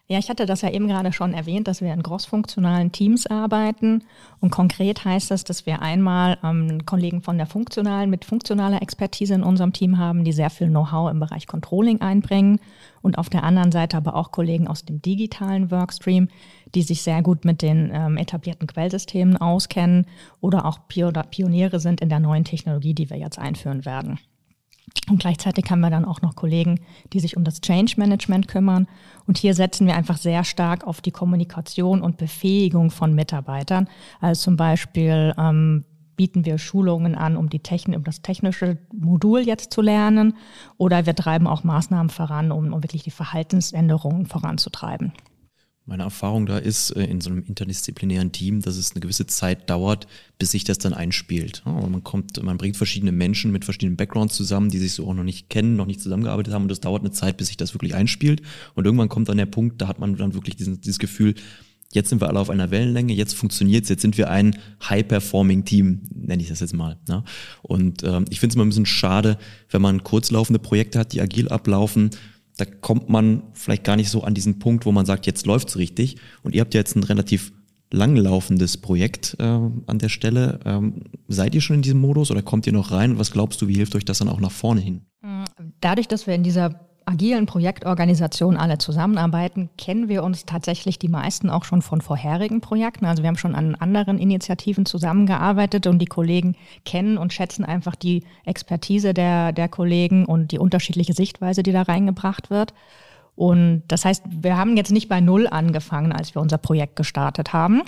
Ja, 0.07 0.19
ich 0.19 0.29
hatte 0.29 0.45
das 0.45 0.61
ja 0.61 0.69
eben 0.69 0.87
gerade 0.87 1.11
schon 1.11 1.33
erwähnt, 1.33 1.67
dass 1.67 1.81
wir 1.81 1.91
in 1.91 2.03
großfunktionalen 2.03 2.91
Teams 2.91 3.25
arbeiten. 3.25 4.03
Und 4.39 4.51
konkret 4.51 5.03
heißt 5.03 5.31
das, 5.31 5.43
dass 5.45 5.65
wir 5.65 5.81
einmal 5.81 6.37
ähm, 6.43 6.85
Kollegen 6.85 7.23
von 7.23 7.37
der 7.37 7.47
funktionalen, 7.47 8.11
mit 8.11 8.23
funktionaler 8.23 8.83
Expertise 8.83 9.33
in 9.33 9.41
unserem 9.41 9.73
Team 9.73 9.97
haben, 9.97 10.23
die 10.23 10.31
sehr 10.31 10.51
viel 10.51 10.67
Know-how 10.67 11.09
im 11.09 11.19
Bereich 11.19 11.47
Controlling 11.47 12.01
einbringen. 12.01 12.59
Und 13.01 13.17
auf 13.17 13.31
der 13.31 13.43
anderen 13.43 13.71
Seite 13.71 13.97
aber 13.97 14.13
auch 14.15 14.31
Kollegen 14.31 14.67
aus 14.67 14.85
dem 14.85 15.01
digitalen 15.01 15.71
Workstream, 15.71 16.27
die 16.75 16.83
sich 16.83 17.01
sehr 17.01 17.23
gut 17.23 17.43
mit 17.43 17.63
den 17.63 17.89
ähm, 17.91 18.17
etablierten 18.17 18.67
Quellsystemen 18.67 19.37
auskennen 19.37 20.05
oder 20.39 20.65
auch 20.65 20.81
Pioniere 20.87 21.79
sind 21.79 21.99
in 21.99 22.09
der 22.09 22.19
neuen 22.19 22.43
Technologie, 22.43 22.93
die 22.93 23.09
wir 23.09 23.17
jetzt 23.17 23.39
einführen 23.39 23.85
werden. 23.85 24.19
Und 25.09 25.19
gleichzeitig 25.19 25.69
haben 25.69 25.81
wir 25.81 25.89
dann 25.89 26.05
auch 26.05 26.21
noch 26.21 26.35
Kollegen, 26.35 26.79
die 27.13 27.19
sich 27.19 27.37
um 27.37 27.43
das 27.43 27.61
Change 27.61 27.93
Management 27.97 28.47
kümmern. 28.47 28.87
Und 29.27 29.37
hier 29.37 29.53
setzen 29.53 29.85
wir 29.87 29.95
einfach 29.95 30.17
sehr 30.17 30.43
stark 30.43 30.85
auf 30.85 31.01
die 31.01 31.11
Kommunikation 31.11 32.01
und 32.01 32.17
Befähigung 32.17 32.89
von 32.89 33.13
Mitarbeitern. 33.13 33.87
Also 34.19 34.43
zum 34.43 34.57
Beispiel 34.57 35.33
ähm, 35.37 35.85
bieten 36.15 36.45
wir 36.45 36.57
Schulungen 36.57 37.15
an, 37.15 37.37
um, 37.37 37.49
die 37.49 37.59
Techn 37.59 37.95
um 37.95 38.03
das 38.03 38.21
technische 38.21 38.77
Modul 38.93 39.41
jetzt 39.41 39.73
zu 39.73 39.81
lernen. 39.81 40.37
Oder 40.77 41.05
wir 41.05 41.15
treiben 41.15 41.47
auch 41.47 41.63
Maßnahmen 41.63 42.09
voran, 42.09 42.51
um, 42.51 42.73
um 42.73 42.83
wirklich 42.83 43.03
die 43.03 43.11
Verhaltensänderungen 43.11 44.25
voranzutreiben. 44.25 45.13
Meine 45.87 46.01
Erfahrung 46.01 46.47
da 46.47 46.57
ist 46.57 46.89
äh, 46.91 47.03
in 47.03 47.21
so 47.21 47.29
einem 47.29 47.43
interdisziplinären 47.43 48.31
Team, 48.31 48.61
dass 48.61 48.75
es 48.75 48.93
eine 48.93 49.01
gewisse 49.01 49.27
Zeit 49.27 49.69
dauert, 49.69 50.07
bis 50.39 50.51
sich 50.51 50.63
das 50.63 50.79
dann 50.79 50.93
einspielt. 50.93 51.61
man 51.65 52.03
kommt, 52.03 52.41
man 52.41 52.57
bringt 52.57 52.75
verschiedene 52.75 53.11
Menschen 53.11 53.51
mit 53.51 53.65
verschiedenen 53.65 53.95
Backgrounds 53.95 54.35
zusammen, 54.35 54.71
die 54.71 54.79
sich 54.79 54.93
so 54.93 55.07
auch 55.07 55.13
noch 55.13 55.23
nicht 55.23 55.49
kennen, 55.49 55.75
noch 55.75 55.85
nicht 55.85 56.01
zusammengearbeitet 56.01 56.53
haben 56.53 56.63
und 56.63 56.69
das 56.69 56.79
dauert 56.79 57.03
eine 57.03 57.11
Zeit, 57.11 57.37
bis 57.37 57.47
sich 57.47 57.57
das 57.57 57.75
wirklich 57.75 57.93
einspielt. 57.93 58.41
Und 58.73 58.85
irgendwann 58.85 59.09
kommt 59.09 59.29
dann 59.29 59.37
der 59.37 59.45
Punkt, 59.45 59.79
da 59.79 59.87
hat 59.87 59.99
man 59.99 60.15
dann 60.15 60.33
wirklich 60.33 60.55
diesen, 60.55 60.81
dieses 60.81 60.97
Gefühl, 60.97 61.35
jetzt 61.93 62.09
sind 62.09 62.19
wir 62.19 62.29
alle 62.29 62.39
auf 62.39 62.49
einer 62.49 62.71
Wellenlänge, 62.71 63.13
jetzt 63.13 63.35
funktioniert's, 63.35 63.89
jetzt 63.89 64.01
sind 64.01 64.17
wir 64.17 64.31
ein 64.31 64.57
High-Performing-Team, 64.89 66.01
nenne 66.15 66.41
ich 66.41 66.49
das 66.49 66.61
jetzt 66.61 66.73
mal. 66.73 66.97
Ne? 67.07 67.23
Und 67.61 68.03
ähm, 68.03 68.25
ich 68.29 68.39
finde 68.39 68.53
es 68.53 68.55
immer 68.55 68.65
ein 68.65 68.69
bisschen 68.69 68.87
schade, 68.87 69.37
wenn 69.69 69.83
man 69.83 70.03
kurzlaufende 70.03 70.59
Projekte 70.59 70.97
hat, 70.97 71.13
die 71.13 71.21
agil 71.21 71.49
ablaufen 71.49 72.09
da 72.57 72.65
kommt 72.65 73.09
man 73.09 73.43
vielleicht 73.53 73.83
gar 73.83 73.95
nicht 73.95 74.09
so 74.09 74.23
an 74.23 74.33
diesen 74.33 74.59
Punkt, 74.59 74.85
wo 74.85 74.91
man 74.91 75.05
sagt, 75.05 75.25
jetzt 75.25 75.45
läuft's 75.45 75.77
richtig. 75.77 76.17
Und 76.43 76.55
ihr 76.55 76.61
habt 76.61 76.73
ja 76.73 76.79
jetzt 76.79 76.95
ein 76.95 77.03
relativ 77.03 77.51
langlaufendes 77.91 78.77
Projekt 78.77 79.35
äh, 79.39 79.43
an 79.43 79.99
der 79.99 80.09
Stelle. 80.09 80.59
Ähm, 80.65 81.03
seid 81.27 81.53
ihr 81.55 81.61
schon 81.61 81.77
in 81.77 81.81
diesem 81.81 81.99
Modus 81.99 82.31
oder 82.31 82.41
kommt 82.41 82.65
ihr 82.67 82.73
noch 82.73 82.91
rein? 82.91 83.19
Was 83.19 83.31
glaubst 83.31 83.61
du, 83.61 83.67
wie 83.67 83.75
hilft 83.75 83.95
euch 83.95 84.05
das 84.05 84.19
dann 84.19 84.29
auch 84.29 84.39
nach 84.39 84.51
vorne 84.51 84.81
hin? 84.81 85.01
Dadurch, 85.81 86.07
dass 86.07 86.27
wir 86.27 86.35
in 86.35 86.43
dieser 86.43 86.84
agilen 87.05 87.45
Projektorganisationen 87.45 88.59
alle 88.59 88.77
zusammenarbeiten, 88.77 89.69
kennen 89.77 90.09
wir 90.09 90.23
uns 90.23 90.45
tatsächlich 90.45 90.97
die 90.97 91.07
meisten 91.07 91.49
auch 91.49 91.63
schon 91.63 91.81
von 91.81 92.01
vorherigen 92.01 92.61
Projekten. 92.61 93.05
Also 93.05 93.21
wir 93.21 93.27
haben 93.27 93.37
schon 93.37 93.55
an 93.55 93.75
anderen 93.75 94.17
Initiativen 94.17 94.85
zusammengearbeitet 94.85 95.85
und 95.87 95.99
die 95.99 96.07
Kollegen 96.07 96.55
kennen 96.83 97.17
und 97.17 97.31
schätzen 97.31 97.63
einfach 97.63 97.95
die 97.95 98.23
Expertise 98.45 99.13
der, 99.13 99.51
der 99.51 99.69
Kollegen 99.69 100.25
und 100.25 100.51
die 100.51 100.59
unterschiedliche 100.59 101.13
Sichtweise, 101.13 101.61
die 101.61 101.71
da 101.71 101.83
reingebracht 101.83 102.49
wird. 102.49 102.73
Und 103.35 103.83
das 103.87 104.05
heißt, 104.05 104.23
wir 104.29 104.57
haben 104.57 104.77
jetzt 104.77 104.91
nicht 104.91 105.09
bei 105.09 105.21
Null 105.21 105.47
angefangen, 105.47 106.11
als 106.11 106.33
wir 106.33 106.41
unser 106.41 106.57
Projekt 106.57 106.95
gestartet 106.95 107.53
haben. 107.53 107.83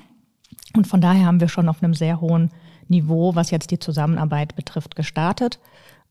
Und 0.75 0.85
von 0.85 1.01
daher 1.01 1.25
haben 1.25 1.39
wir 1.39 1.47
schon 1.47 1.69
auf 1.69 1.81
einem 1.81 1.93
sehr 1.93 2.21
hohen 2.21 2.51
Niveau, 2.87 3.33
was 3.33 3.51
jetzt 3.51 3.71
die 3.71 3.79
Zusammenarbeit 3.79 4.55
betrifft, 4.55 4.95
gestartet. 4.95 5.59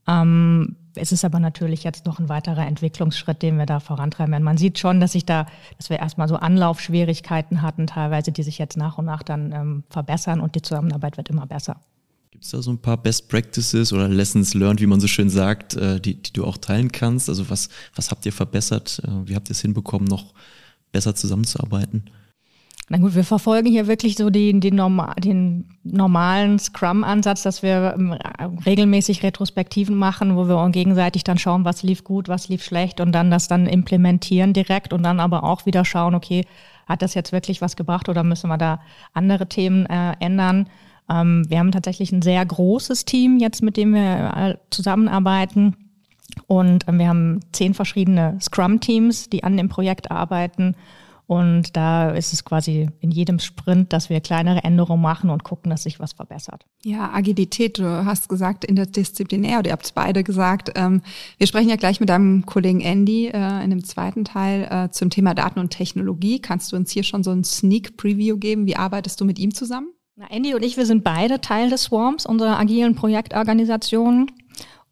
Ähm, 0.07 0.75
es 0.97 1.11
ist 1.11 1.25
aber 1.25 1.39
natürlich 1.39 1.83
jetzt 1.83 2.05
noch 2.05 2.19
ein 2.19 2.29
weiterer 2.29 2.65
Entwicklungsschritt, 2.65 3.41
den 3.41 3.57
wir 3.57 3.65
da 3.65 3.79
vorantreiben 3.79 4.31
werden. 4.31 4.43
Man 4.43 4.57
sieht 4.57 4.79
schon, 4.79 4.99
dass 4.99 5.13
sich 5.13 5.25
da, 5.25 5.47
dass 5.77 5.89
wir 5.89 5.99
erstmal 5.99 6.27
so 6.27 6.35
Anlaufschwierigkeiten 6.35 7.61
hatten, 7.61 7.87
teilweise, 7.87 8.31
die 8.31 8.43
sich 8.43 8.57
jetzt 8.57 8.77
nach 8.77 8.97
und 8.97 9.05
nach 9.05 9.23
dann 9.23 9.51
ähm, 9.51 9.83
verbessern 9.89 10.39
und 10.39 10.55
die 10.55 10.61
Zusammenarbeit 10.61 11.17
wird 11.17 11.29
immer 11.29 11.45
besser. 11.45 11.79
Gibt 12.31 12.45
es 12.45 12.51
da 12.51 12.61
so 12.61 12.71
ein 12.71 12.77
paar 12.77 12.97
Best 12.97 13.29
Practices 13.29 13.91
oder 13.93 14.07
Lessons 14.07 14.53
learned, 14.53 14.81
wie 14.81 14.85
man 14.85 14.99
so 14.99 15.07
schön 15.07 15.29
sagt, 15.29 15.75
äh, 15.75 15.99
die, 15.99 16.21
die 16.21 16.33
du 16.33 16.45
auch 16.45 16.57
teilen 16.57 16.91
kannst? 16.91 17.29
Also 17.29 17.49
was, 17.49 17.69
was 17.95 18.11
habt 18.11 18.25
ihr 18.25 18.33
verbessert? 18.33 19.01
Äh, 19.03 19.27
wie 19.27 19.35
habt 19.35 19.49
ihr 19.49 19.53
es 19.53 19.61
hinbekommen, 19.61 20.07
noch 20.07 20.33
besser 20.91 21.15
zusammenzuarbeiten? 21.15 22.11
Na 22.89 22.97
gut, 22.99 23.15
wir 23.15 23.25
verfolgen 23.25 23.67
hier 23.67 23.87
wirklich 23.87 24.15
so 24.15 24.29
den, 24.29 24.61
den, 24.61 24.75
norma 24.75 25.13
den 25.15 25.65
normalen 25.83 26.57
Scrum-Ansatz, 26.57 27.43
dass 27.43 27.61
wir 27.61 27.95
ähm, 27.97 28.13
regelmäßig 28.65 29.23
Retrospektiven 29.23 29.95
machen, 29.95 30.37
wo 30.37 30.47
wir 30.47 30.57
uns 30.57 30.71
gegenseitig 30.73 31.25
dann 31.25 31.37
schauen, 31.37 31.65
was 31.65 31.83
lief 31.83 32.05
gut, 32.05 32.29
was 32.29 32.47
lief 32.47 32.63
schlecht 32.63 33.01
und 33.01 33.11
dann 33.11 33.29
das 33.29 33.49
dann 33.49 33.67
implementieren 33.67 34.53
direkt 34.53 34.93
und 34.93 35.03
dann 35.03 35.19
aber 35.19 35.43
auch 35.43 35.65
wieder 35.65 35.83
schauen, 35.83 36.15
okay, 36.15 36.45
hat 36.87 37.01
das 37.01 37.13
jetzt 37.13 37.33
wirklich 37.33 37.61
was 37.61 37.75
gebracht 37.75 38.07
oder 38.07 38.23
müssen 38.23 38.49
wir 38.49 38.57
da 38.57 38.79
andere 39.13 39.49
Themen 39.49 39.85
äh, 39.87 40.13
ändern? 40.21 40.69
Ähm, 41.09 41.45
wir 41.49 41.59
haben 41.59 41.73
tatsächlich 41.73 42.13
ein 42.13 42.21
sehr 42.21 42.45
großes 42.45 43.03
Team 43.03 43.37
jetzt, 43.37 43.61
mit 43.61 43.75
dem 43.75 43.93
wir 43.93 44.33
äh, 44.35 44.55
zusammenarbeiten. 44.69 45.75
Und 46.47 46.87
äh, 46.87 46.93
wir 46.93 47.09
haben 47.09 47.41
zehn 47.51 47.73
verschiedene 47.73 48.37
Scrum-Teams, 48.41 49.29
die 49.29 49.43
an 49.43 49.57
dem 49.57 49.67
Projekt 49.67 50.09
arbeiten. 50.09 50.75
Und 51.27 51.75
da 51.75 52.11
ist 52.11 52.31
es 52.31 52.45
quasi 52.45 52.89
in 53.01 53.11
jedem 53.11 53.39
Sprint, 53.39 53.91
dass 53.91 54.09
wir 54.09 54.21
kleinere 54.21 54.63
Änderungen 54.63 55.01
machen 55.01 55.29
und 55.29 55.43
gucken, 55.43 55.69
dass 55.69 55.83
sich 55.83 55.99
was 55.99 56.13
verbessert. 56.13 56.65
Ja, 56.85 57.11
Agilität, 57.13 57.79
du 57.79 58.05
hast 58.05 58.29
gesagt 58.29 58.63
interdisziplinär 58.63 59.59
oder 59.59 59.67
ihr 59.67 59.73
habt 59.73 59.85
es 59.85 59.91
beide 59.91 60.23
gesagt. 60.23 60.71
Ähm, 60.75 61.01
wir 61.37 61.45
sprechen 61.45 61.69
ja 61.69 61.75
gleich 61.75 61.99
mit 61.99 62.07
deinem 62.07 62.45
Kollegen 62.45 62.79
Andy 62.79 63.27
äh, 63.27 63.63
in 63.63 63.71
dem 63.71 63.83
zweiten 63.83 64.23
Teil 64.23 64.67
äh, 64.71 64.89
zum 64.91 65.09
Thema 65.09 65.33
Daten 65.33 65.59
und 65.59 65.69
Technologie. 65.69 66.39
Kannst 66.39 66.71
du 66.71 66.77
uns 66.77 66.91
hier 66.91 67.03
schon 67.03 67.23
so 67.23 67.31
ein 67.31 67.43
Sneak 67.43 67.97
Preview 67.97 68.37
geben? 68.37 68.65
Wie 68.65 68.77
arbeitest 68.77 69.19
du 69.19 69.25
mit 69.25 69.37
ihm 69.37 69.53
zusammen? 69.53 69.89
Na, 70.15 70.27
Andy 70.31 70.55
und 70.55 70.63
ich, 70.63 70.77
wir 70.77 70.85
sind 70.85 71.03
beide 71.03 71.41
Teil 71.41 71.69
des 71.69 71.83
Swarms, 71.83 72.25
unserer 72.25 72.57
agilen 72.57 72.95
Projektorganisation. 72.95 74.31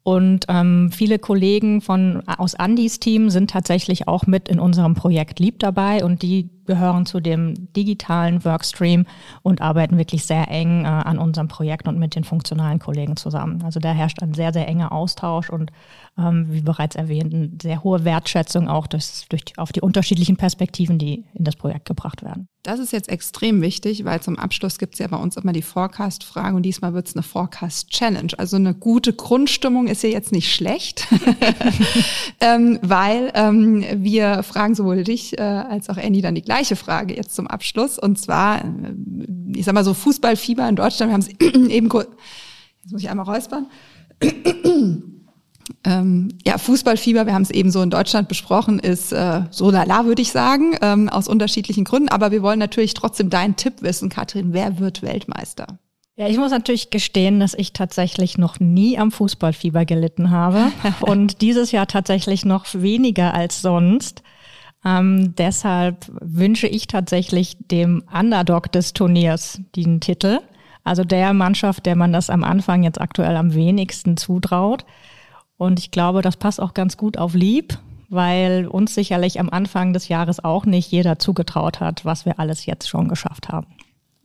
Und 0.06 0.44
ähm, 0.48 0.92
viele 0.92 1.18
Kollegen 1.18 1.80
von 1.80 2.22
aus 2.28 2.54
Andys 2.54 3.00
Team 3.00 3.28
sind 3.28 3.50
tatsächlich 3.50 4.06
auch 4.06 4.28
mit 4.28 4.48
in 4.48 4.60
unserem 4.60 4.94
Projekt 4.94 5.40
Lieb 5.40 5.58
dabei 5.58 6.04
und 6.04 6.22
die 6.22 6.48
gehören 6.66 7.06
zu 7.06 7.20
dem 7.20 7.72
digitalen 7.72 8.44
Workstream 8.44 9.06
und 9.42 9.60
arbeiten 9.60 9.98
wirklich 9.98 10.24
sehr 10.24 10.50
eng 10.50 10.84
äh, 10.84 10.88
an 10.88 11.18
unserem 11.18 11.48
Projekt 11.48 11.88
und 11.88 11.98
mit 11.98 12.14
den 12.14 12.24
funktionalen 12.24 12.78
Kollegen 12.78 13.16
zusammen. 13.16 13.62
Also 13.62 13.80
da 13.80 13.92
herrscht 13.92 14.22
ein 14.22 14.34
sehr, 14.34 14.52
sehr 14.52 14.68
enger 14.68 14.92
Austausch 14.92 15.50
und 15.50 15.70
ähm, 16.18 16.46
wie 16.50 16.62
bereits 16.62 16.96
erwähnt, 16.96 17.34
eine 17.34 17.50
sehr 17.60 17.84
hohe 17.84 18.04
Wertschätzung 18.04 18.68
auch 18.68 18.86
durch, 18.86 19.26
durch, 19.28 19.44
auf 19.56 19.72
die 19.72 19.80
unterschiedlichen 19.80 20.36
Perspektiven, 20.36 20.98
die 20.98 21.24
in 21.34 21.44
das 21.44 21.56
Projekt 21.56 21.86
gebracht 21.86 22.22
werden. 22.22 22.48
Das 22.62 22.80
ist 22.80 22.92
jetzt 22.92 23.08
extrem 23.08 23.62
wichtig, 23.62 24.04
weil 24.04 24.20
zum 24.20 24.38
Abschluss 24.40 24.78
gibt 24.78 24.94
es 24.94 24.98
ja 24.98 25.06
bei 25.06 25.16
uns 25.16 25.36
immer 25.36 25.52
die 25.52 25.62
Forecast-Frage 25.62 26.56
und 26.56 26.64
diesmal 26.64 26.94
wird 26.94 27.06
es 27.06 27.14
eine 27.14 27.22
Forecast-Challenge. 27.22 28.32
Also 28.38 28.56
eine 28.56 28.74
gute 28.74 29.12
Grundstimmung 29.12 29.86
ist 29.86 30.02
ja 30.02 30.08
jetzt 30.08 30.32
nicht 30.32 30.52
schlecht, 30.52 31.06
ähm, 32.40 32.80
weil 32.82 33.30
ähm, 33.34 33.84
wir 33.98 34.42
fragen 34.42 34.74
sowohl 34.74 35.04
dich 35.04 35.38
äh, 35.38 35.42
als 35.42 35.88
auch 35.88 35.96
Andy 35.96 36.22
dann 36.22 36.34
die 36.34 36.42
gleiche 36.42 36.55
Frage 36.64 37.14
jetzt 37.14 37.34
zum 37.34 37.46
Abschluss. 37.46 37.98
Und 37.98 38.18
zwar, 38.18 38.64
äh, 38.64 38.94
ich 39.54 39.64
sag 39.64 39.74
mal 39.74 39.84
so 39.84 39.92
Fußballfieber 39.94 40.66
in 40.68 40.76
Deutschland, 40.76 41.10
wir 41.10 41.14
haben 41.14 41.20
es 41.20 41.28
eben 41.70 41.88
kurz, 41.88 42.08
jetzt 42.82 42.92
muss 42.92 43.02
ich 43.02 43.10
einmal 43.10 43.26
räuspern. 43.26 43.66
ähm, 45.84 46.28
ja, 46.44 46.58
Fußballfieber, 46.58 47.26
wir 47.26 47.34
haben 47.34 47.42
es 47.42 47.50
eben 47.50 47.70
so 47.70 47.82
in 47.82 47.90
Deutschland 47.90 48.28
besprochen, 48.28 48.78
ist 48.78 49.12
äh, 49.12 49.42
so 49.50 49.70
lala, 49.70 50.06
würde 50.06 50.22
ich 50.22 50.32
sagen, 50.32 50.76
ähm, 50.80 51.08
aus 51.08 51.28
unterschiedlichen 51.28 51.84
Gründen. 51.84 52.08
Aber 52.08 52.30
wir 52.30 52.42
wollen 52.42 52.58
natürlich 52.58 52.94
trotzdem 52.94 53.30
deinen 53.30 53.56
Tipp 53.56 53.82
wissen, 53.82 54.08
Katrin. 54.08 54.52
Wer 54.52 54.78
wird 54.78 55.02
Weltmeister? 55.02 55.78
Ja, 56.18 56.28
ich 56.28 56.38
muss 56.38 56.50
natürlich 56.50 56.88
gestehen, 56.88 57.40
dass 57.40 57.52
ich 57.52 57.74
tatsächlich 57.74 58.38
noch 58.38 58.58
nie 58.58 58.98
am 58.98 59.12
Fußballfieber 59.12 59.84
gelitten 59.84 60.30
habe 60.30 60.72
und 61.00 61.42
dieses 61.42 61.72
Jahr 61.72 61.86
tatsächlich 61.86 62.44
noch 62.46 62.64
weniger 62.72 63.34
als 63.34 63.60
sonst. 63.60 64.22
Ähm, 64.86 65.34
deshalb 65.34 66.06
wünsche 66.20 66.68
ich 66.68 66.86
tatsächlich 66.86 67.56
dem 67.72 68.04
Underdog 68.16 68.70
des 68.70 68.92
Turniers 68.92 69.60
diesen 69.74 70.00
Titel. 70.00 70.38
Also 70.84 71.02
der 71.02 71.32
Mannschaft, 71.32 71.86
der 71.86 71.96
man 71.96 72.12
das 72.12 72.30
am 72.30 72.44
Anfang 72.44 72.84
jetzt 72.84 73.00
aktuell 73.00 73.36
am 73.36 73.52
wenigsten 73.52 74.16
zutraut. 74.16 74.84
Und 75.56 75.80
ich 75.80 75.90
glaube, 75.90 76.22
das 76.22 76.36
passt 76.36 76.60
auch 76.60 76.72
ganz 76.72 76.96
gut 76.96 77.18
auf 77.18 77.34
Lieb, 77.34 77.78
weil 78.10 78.68
uns 78.68 78.94
sicherlich 78.94 79.40
am 79.40 79.50
Anfang 79.50 79.92
des 79.92 80.06
Jahres 80.06 80.44
auch 80.44 80.64
nicht 80.64 80.92
jeder 80.92 81.18
zugetraut 81.18 81.80
hat, 81.80 82.04
was 82.04 82.24
wir 82.24 82.38
alles 82.38 82.64
jetzt 82.66 82.88
schon 82.88 83.08
geschafft 83.08 83.48
haben. 83.48 83.66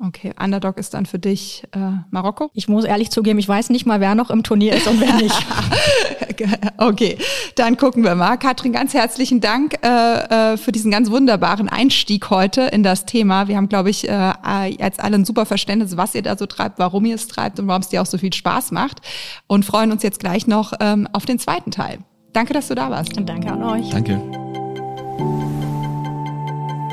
Okay, 0.03 0.33
Underdog 0.41 0.77
ist 0.77 0.95
dann 0.95 1.05
für 1.05 1.19
dich 1.19 1.63
äh, 1.73 1.79
Marokko? 2.09 2.49
Ich 2.55 2.67
muss 2.67 2.85
ehrlich 2.85 3.11
zugeben, 3.11 3.37
ich 3.37 3.47
weiß 3.47 3.69
nicht 3.69 3.85
mal, 3.85 3.99
wer 3.99 4.15
noch 4.15 4.31
im 4.31 4.41
Turnier 4.41 4.73
ist 4.73 4.87
und 4.87 4.99
wer 4.99 5.13
nicht. 5.13 5.35
okay, 6.77 7.19
dann 7.55 7.77
gucken 7.77 8.03
wir 8.03 8.15
mal. 8.15 8.37
Katrin, 8.37 8.73
ganz 8.73 8.95
herzlichen 8.95 9.41
Dank 9.41 9.75
äh, 9.83 10.53
äh, 10.53 10.57
für 10.57 10.71
diesen 10.71 10.89
ganz 10.89 11.11
wunderbaren 11.11 11.69
Einstieg 11.69 12.31
heute 12.31 12.61
in 12.61 12.81
das 12.81 13.05
Thema. 13.05 13.47
Wir 13.47 13.57
haben, 13.57 13.69
glaube 13.69 13.91
ich, 13.91 14.09
äh, 14.09 14.33
jetzt 14.79 14.99
alle 14.99 15.17
ein 15.17 15.25
super 15.25 15.45
Verständnis, 15.45 15.97
was 15.97 16.15
ihr 16.15 16.23
da 16.23 16.35
so 16.35 16.47
treibt, 16.47 16.79
warum 16.79 17.05
ihr 17.05 17.15
es 17.15 17.27
treibt 17.27 17.59
und 17.59 17.67
warum 17.67 17.81
es 17.81 17.89
dir 17.89 18.01
auch 18.01 18.07
so 18.07 18.17
viel 18.17 18.33
Spaß 18.33 18.71
macht 18.71 19.01
und 19.45 19.65
freuen 19.65 19.91
uns 19.91 20.01
jetzt 20.01 20.19
gleich 20.19 20.47
noch 20.47 20.73
ähm, 20.79 21.07
auf 21.13 21.27
den 21.27 21.37
zweiten 21.37 21.69
Teil. 21.69 21.99
Danke, 22.33 22.53
dass 22.53 22.69
du 22.69 22.75
da 22.75 22.89
warst. 22.89 23.15
Und 23.17 23.29
danke 23.29 23.51
an 23.51 23.61
euch. 23.61 23.89
Danke. 23.89 24.19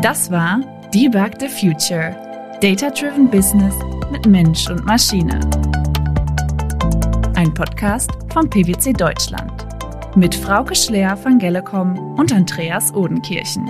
Das 0.03 0.31
war 0.31 0.61
Debug 0.92 1.40
the 1.40 1.49
Future 1.49 2.28
Data-Driven 2.61 3.31
Business 3.31 3.73
mit 4.11 4.27
Mensch 4.27 4.68
und 4.68 4.85
Maschine. 4.85 5.38
Ein 7.37 7.55
Podcast 7.55 8.11
von 8.33 8.51
PwC 8.51 8.92
Deutschland 8.94 9.64
mit 10.16 10.35
Frauke 10.35 10.75
Schleer 10.75 11.16
von 11.16 11.38
Gellecom 11.38 12.16
und 12.18 12.33
Andreas 12.33 12.92
Odenkirchen. 12.92 13.64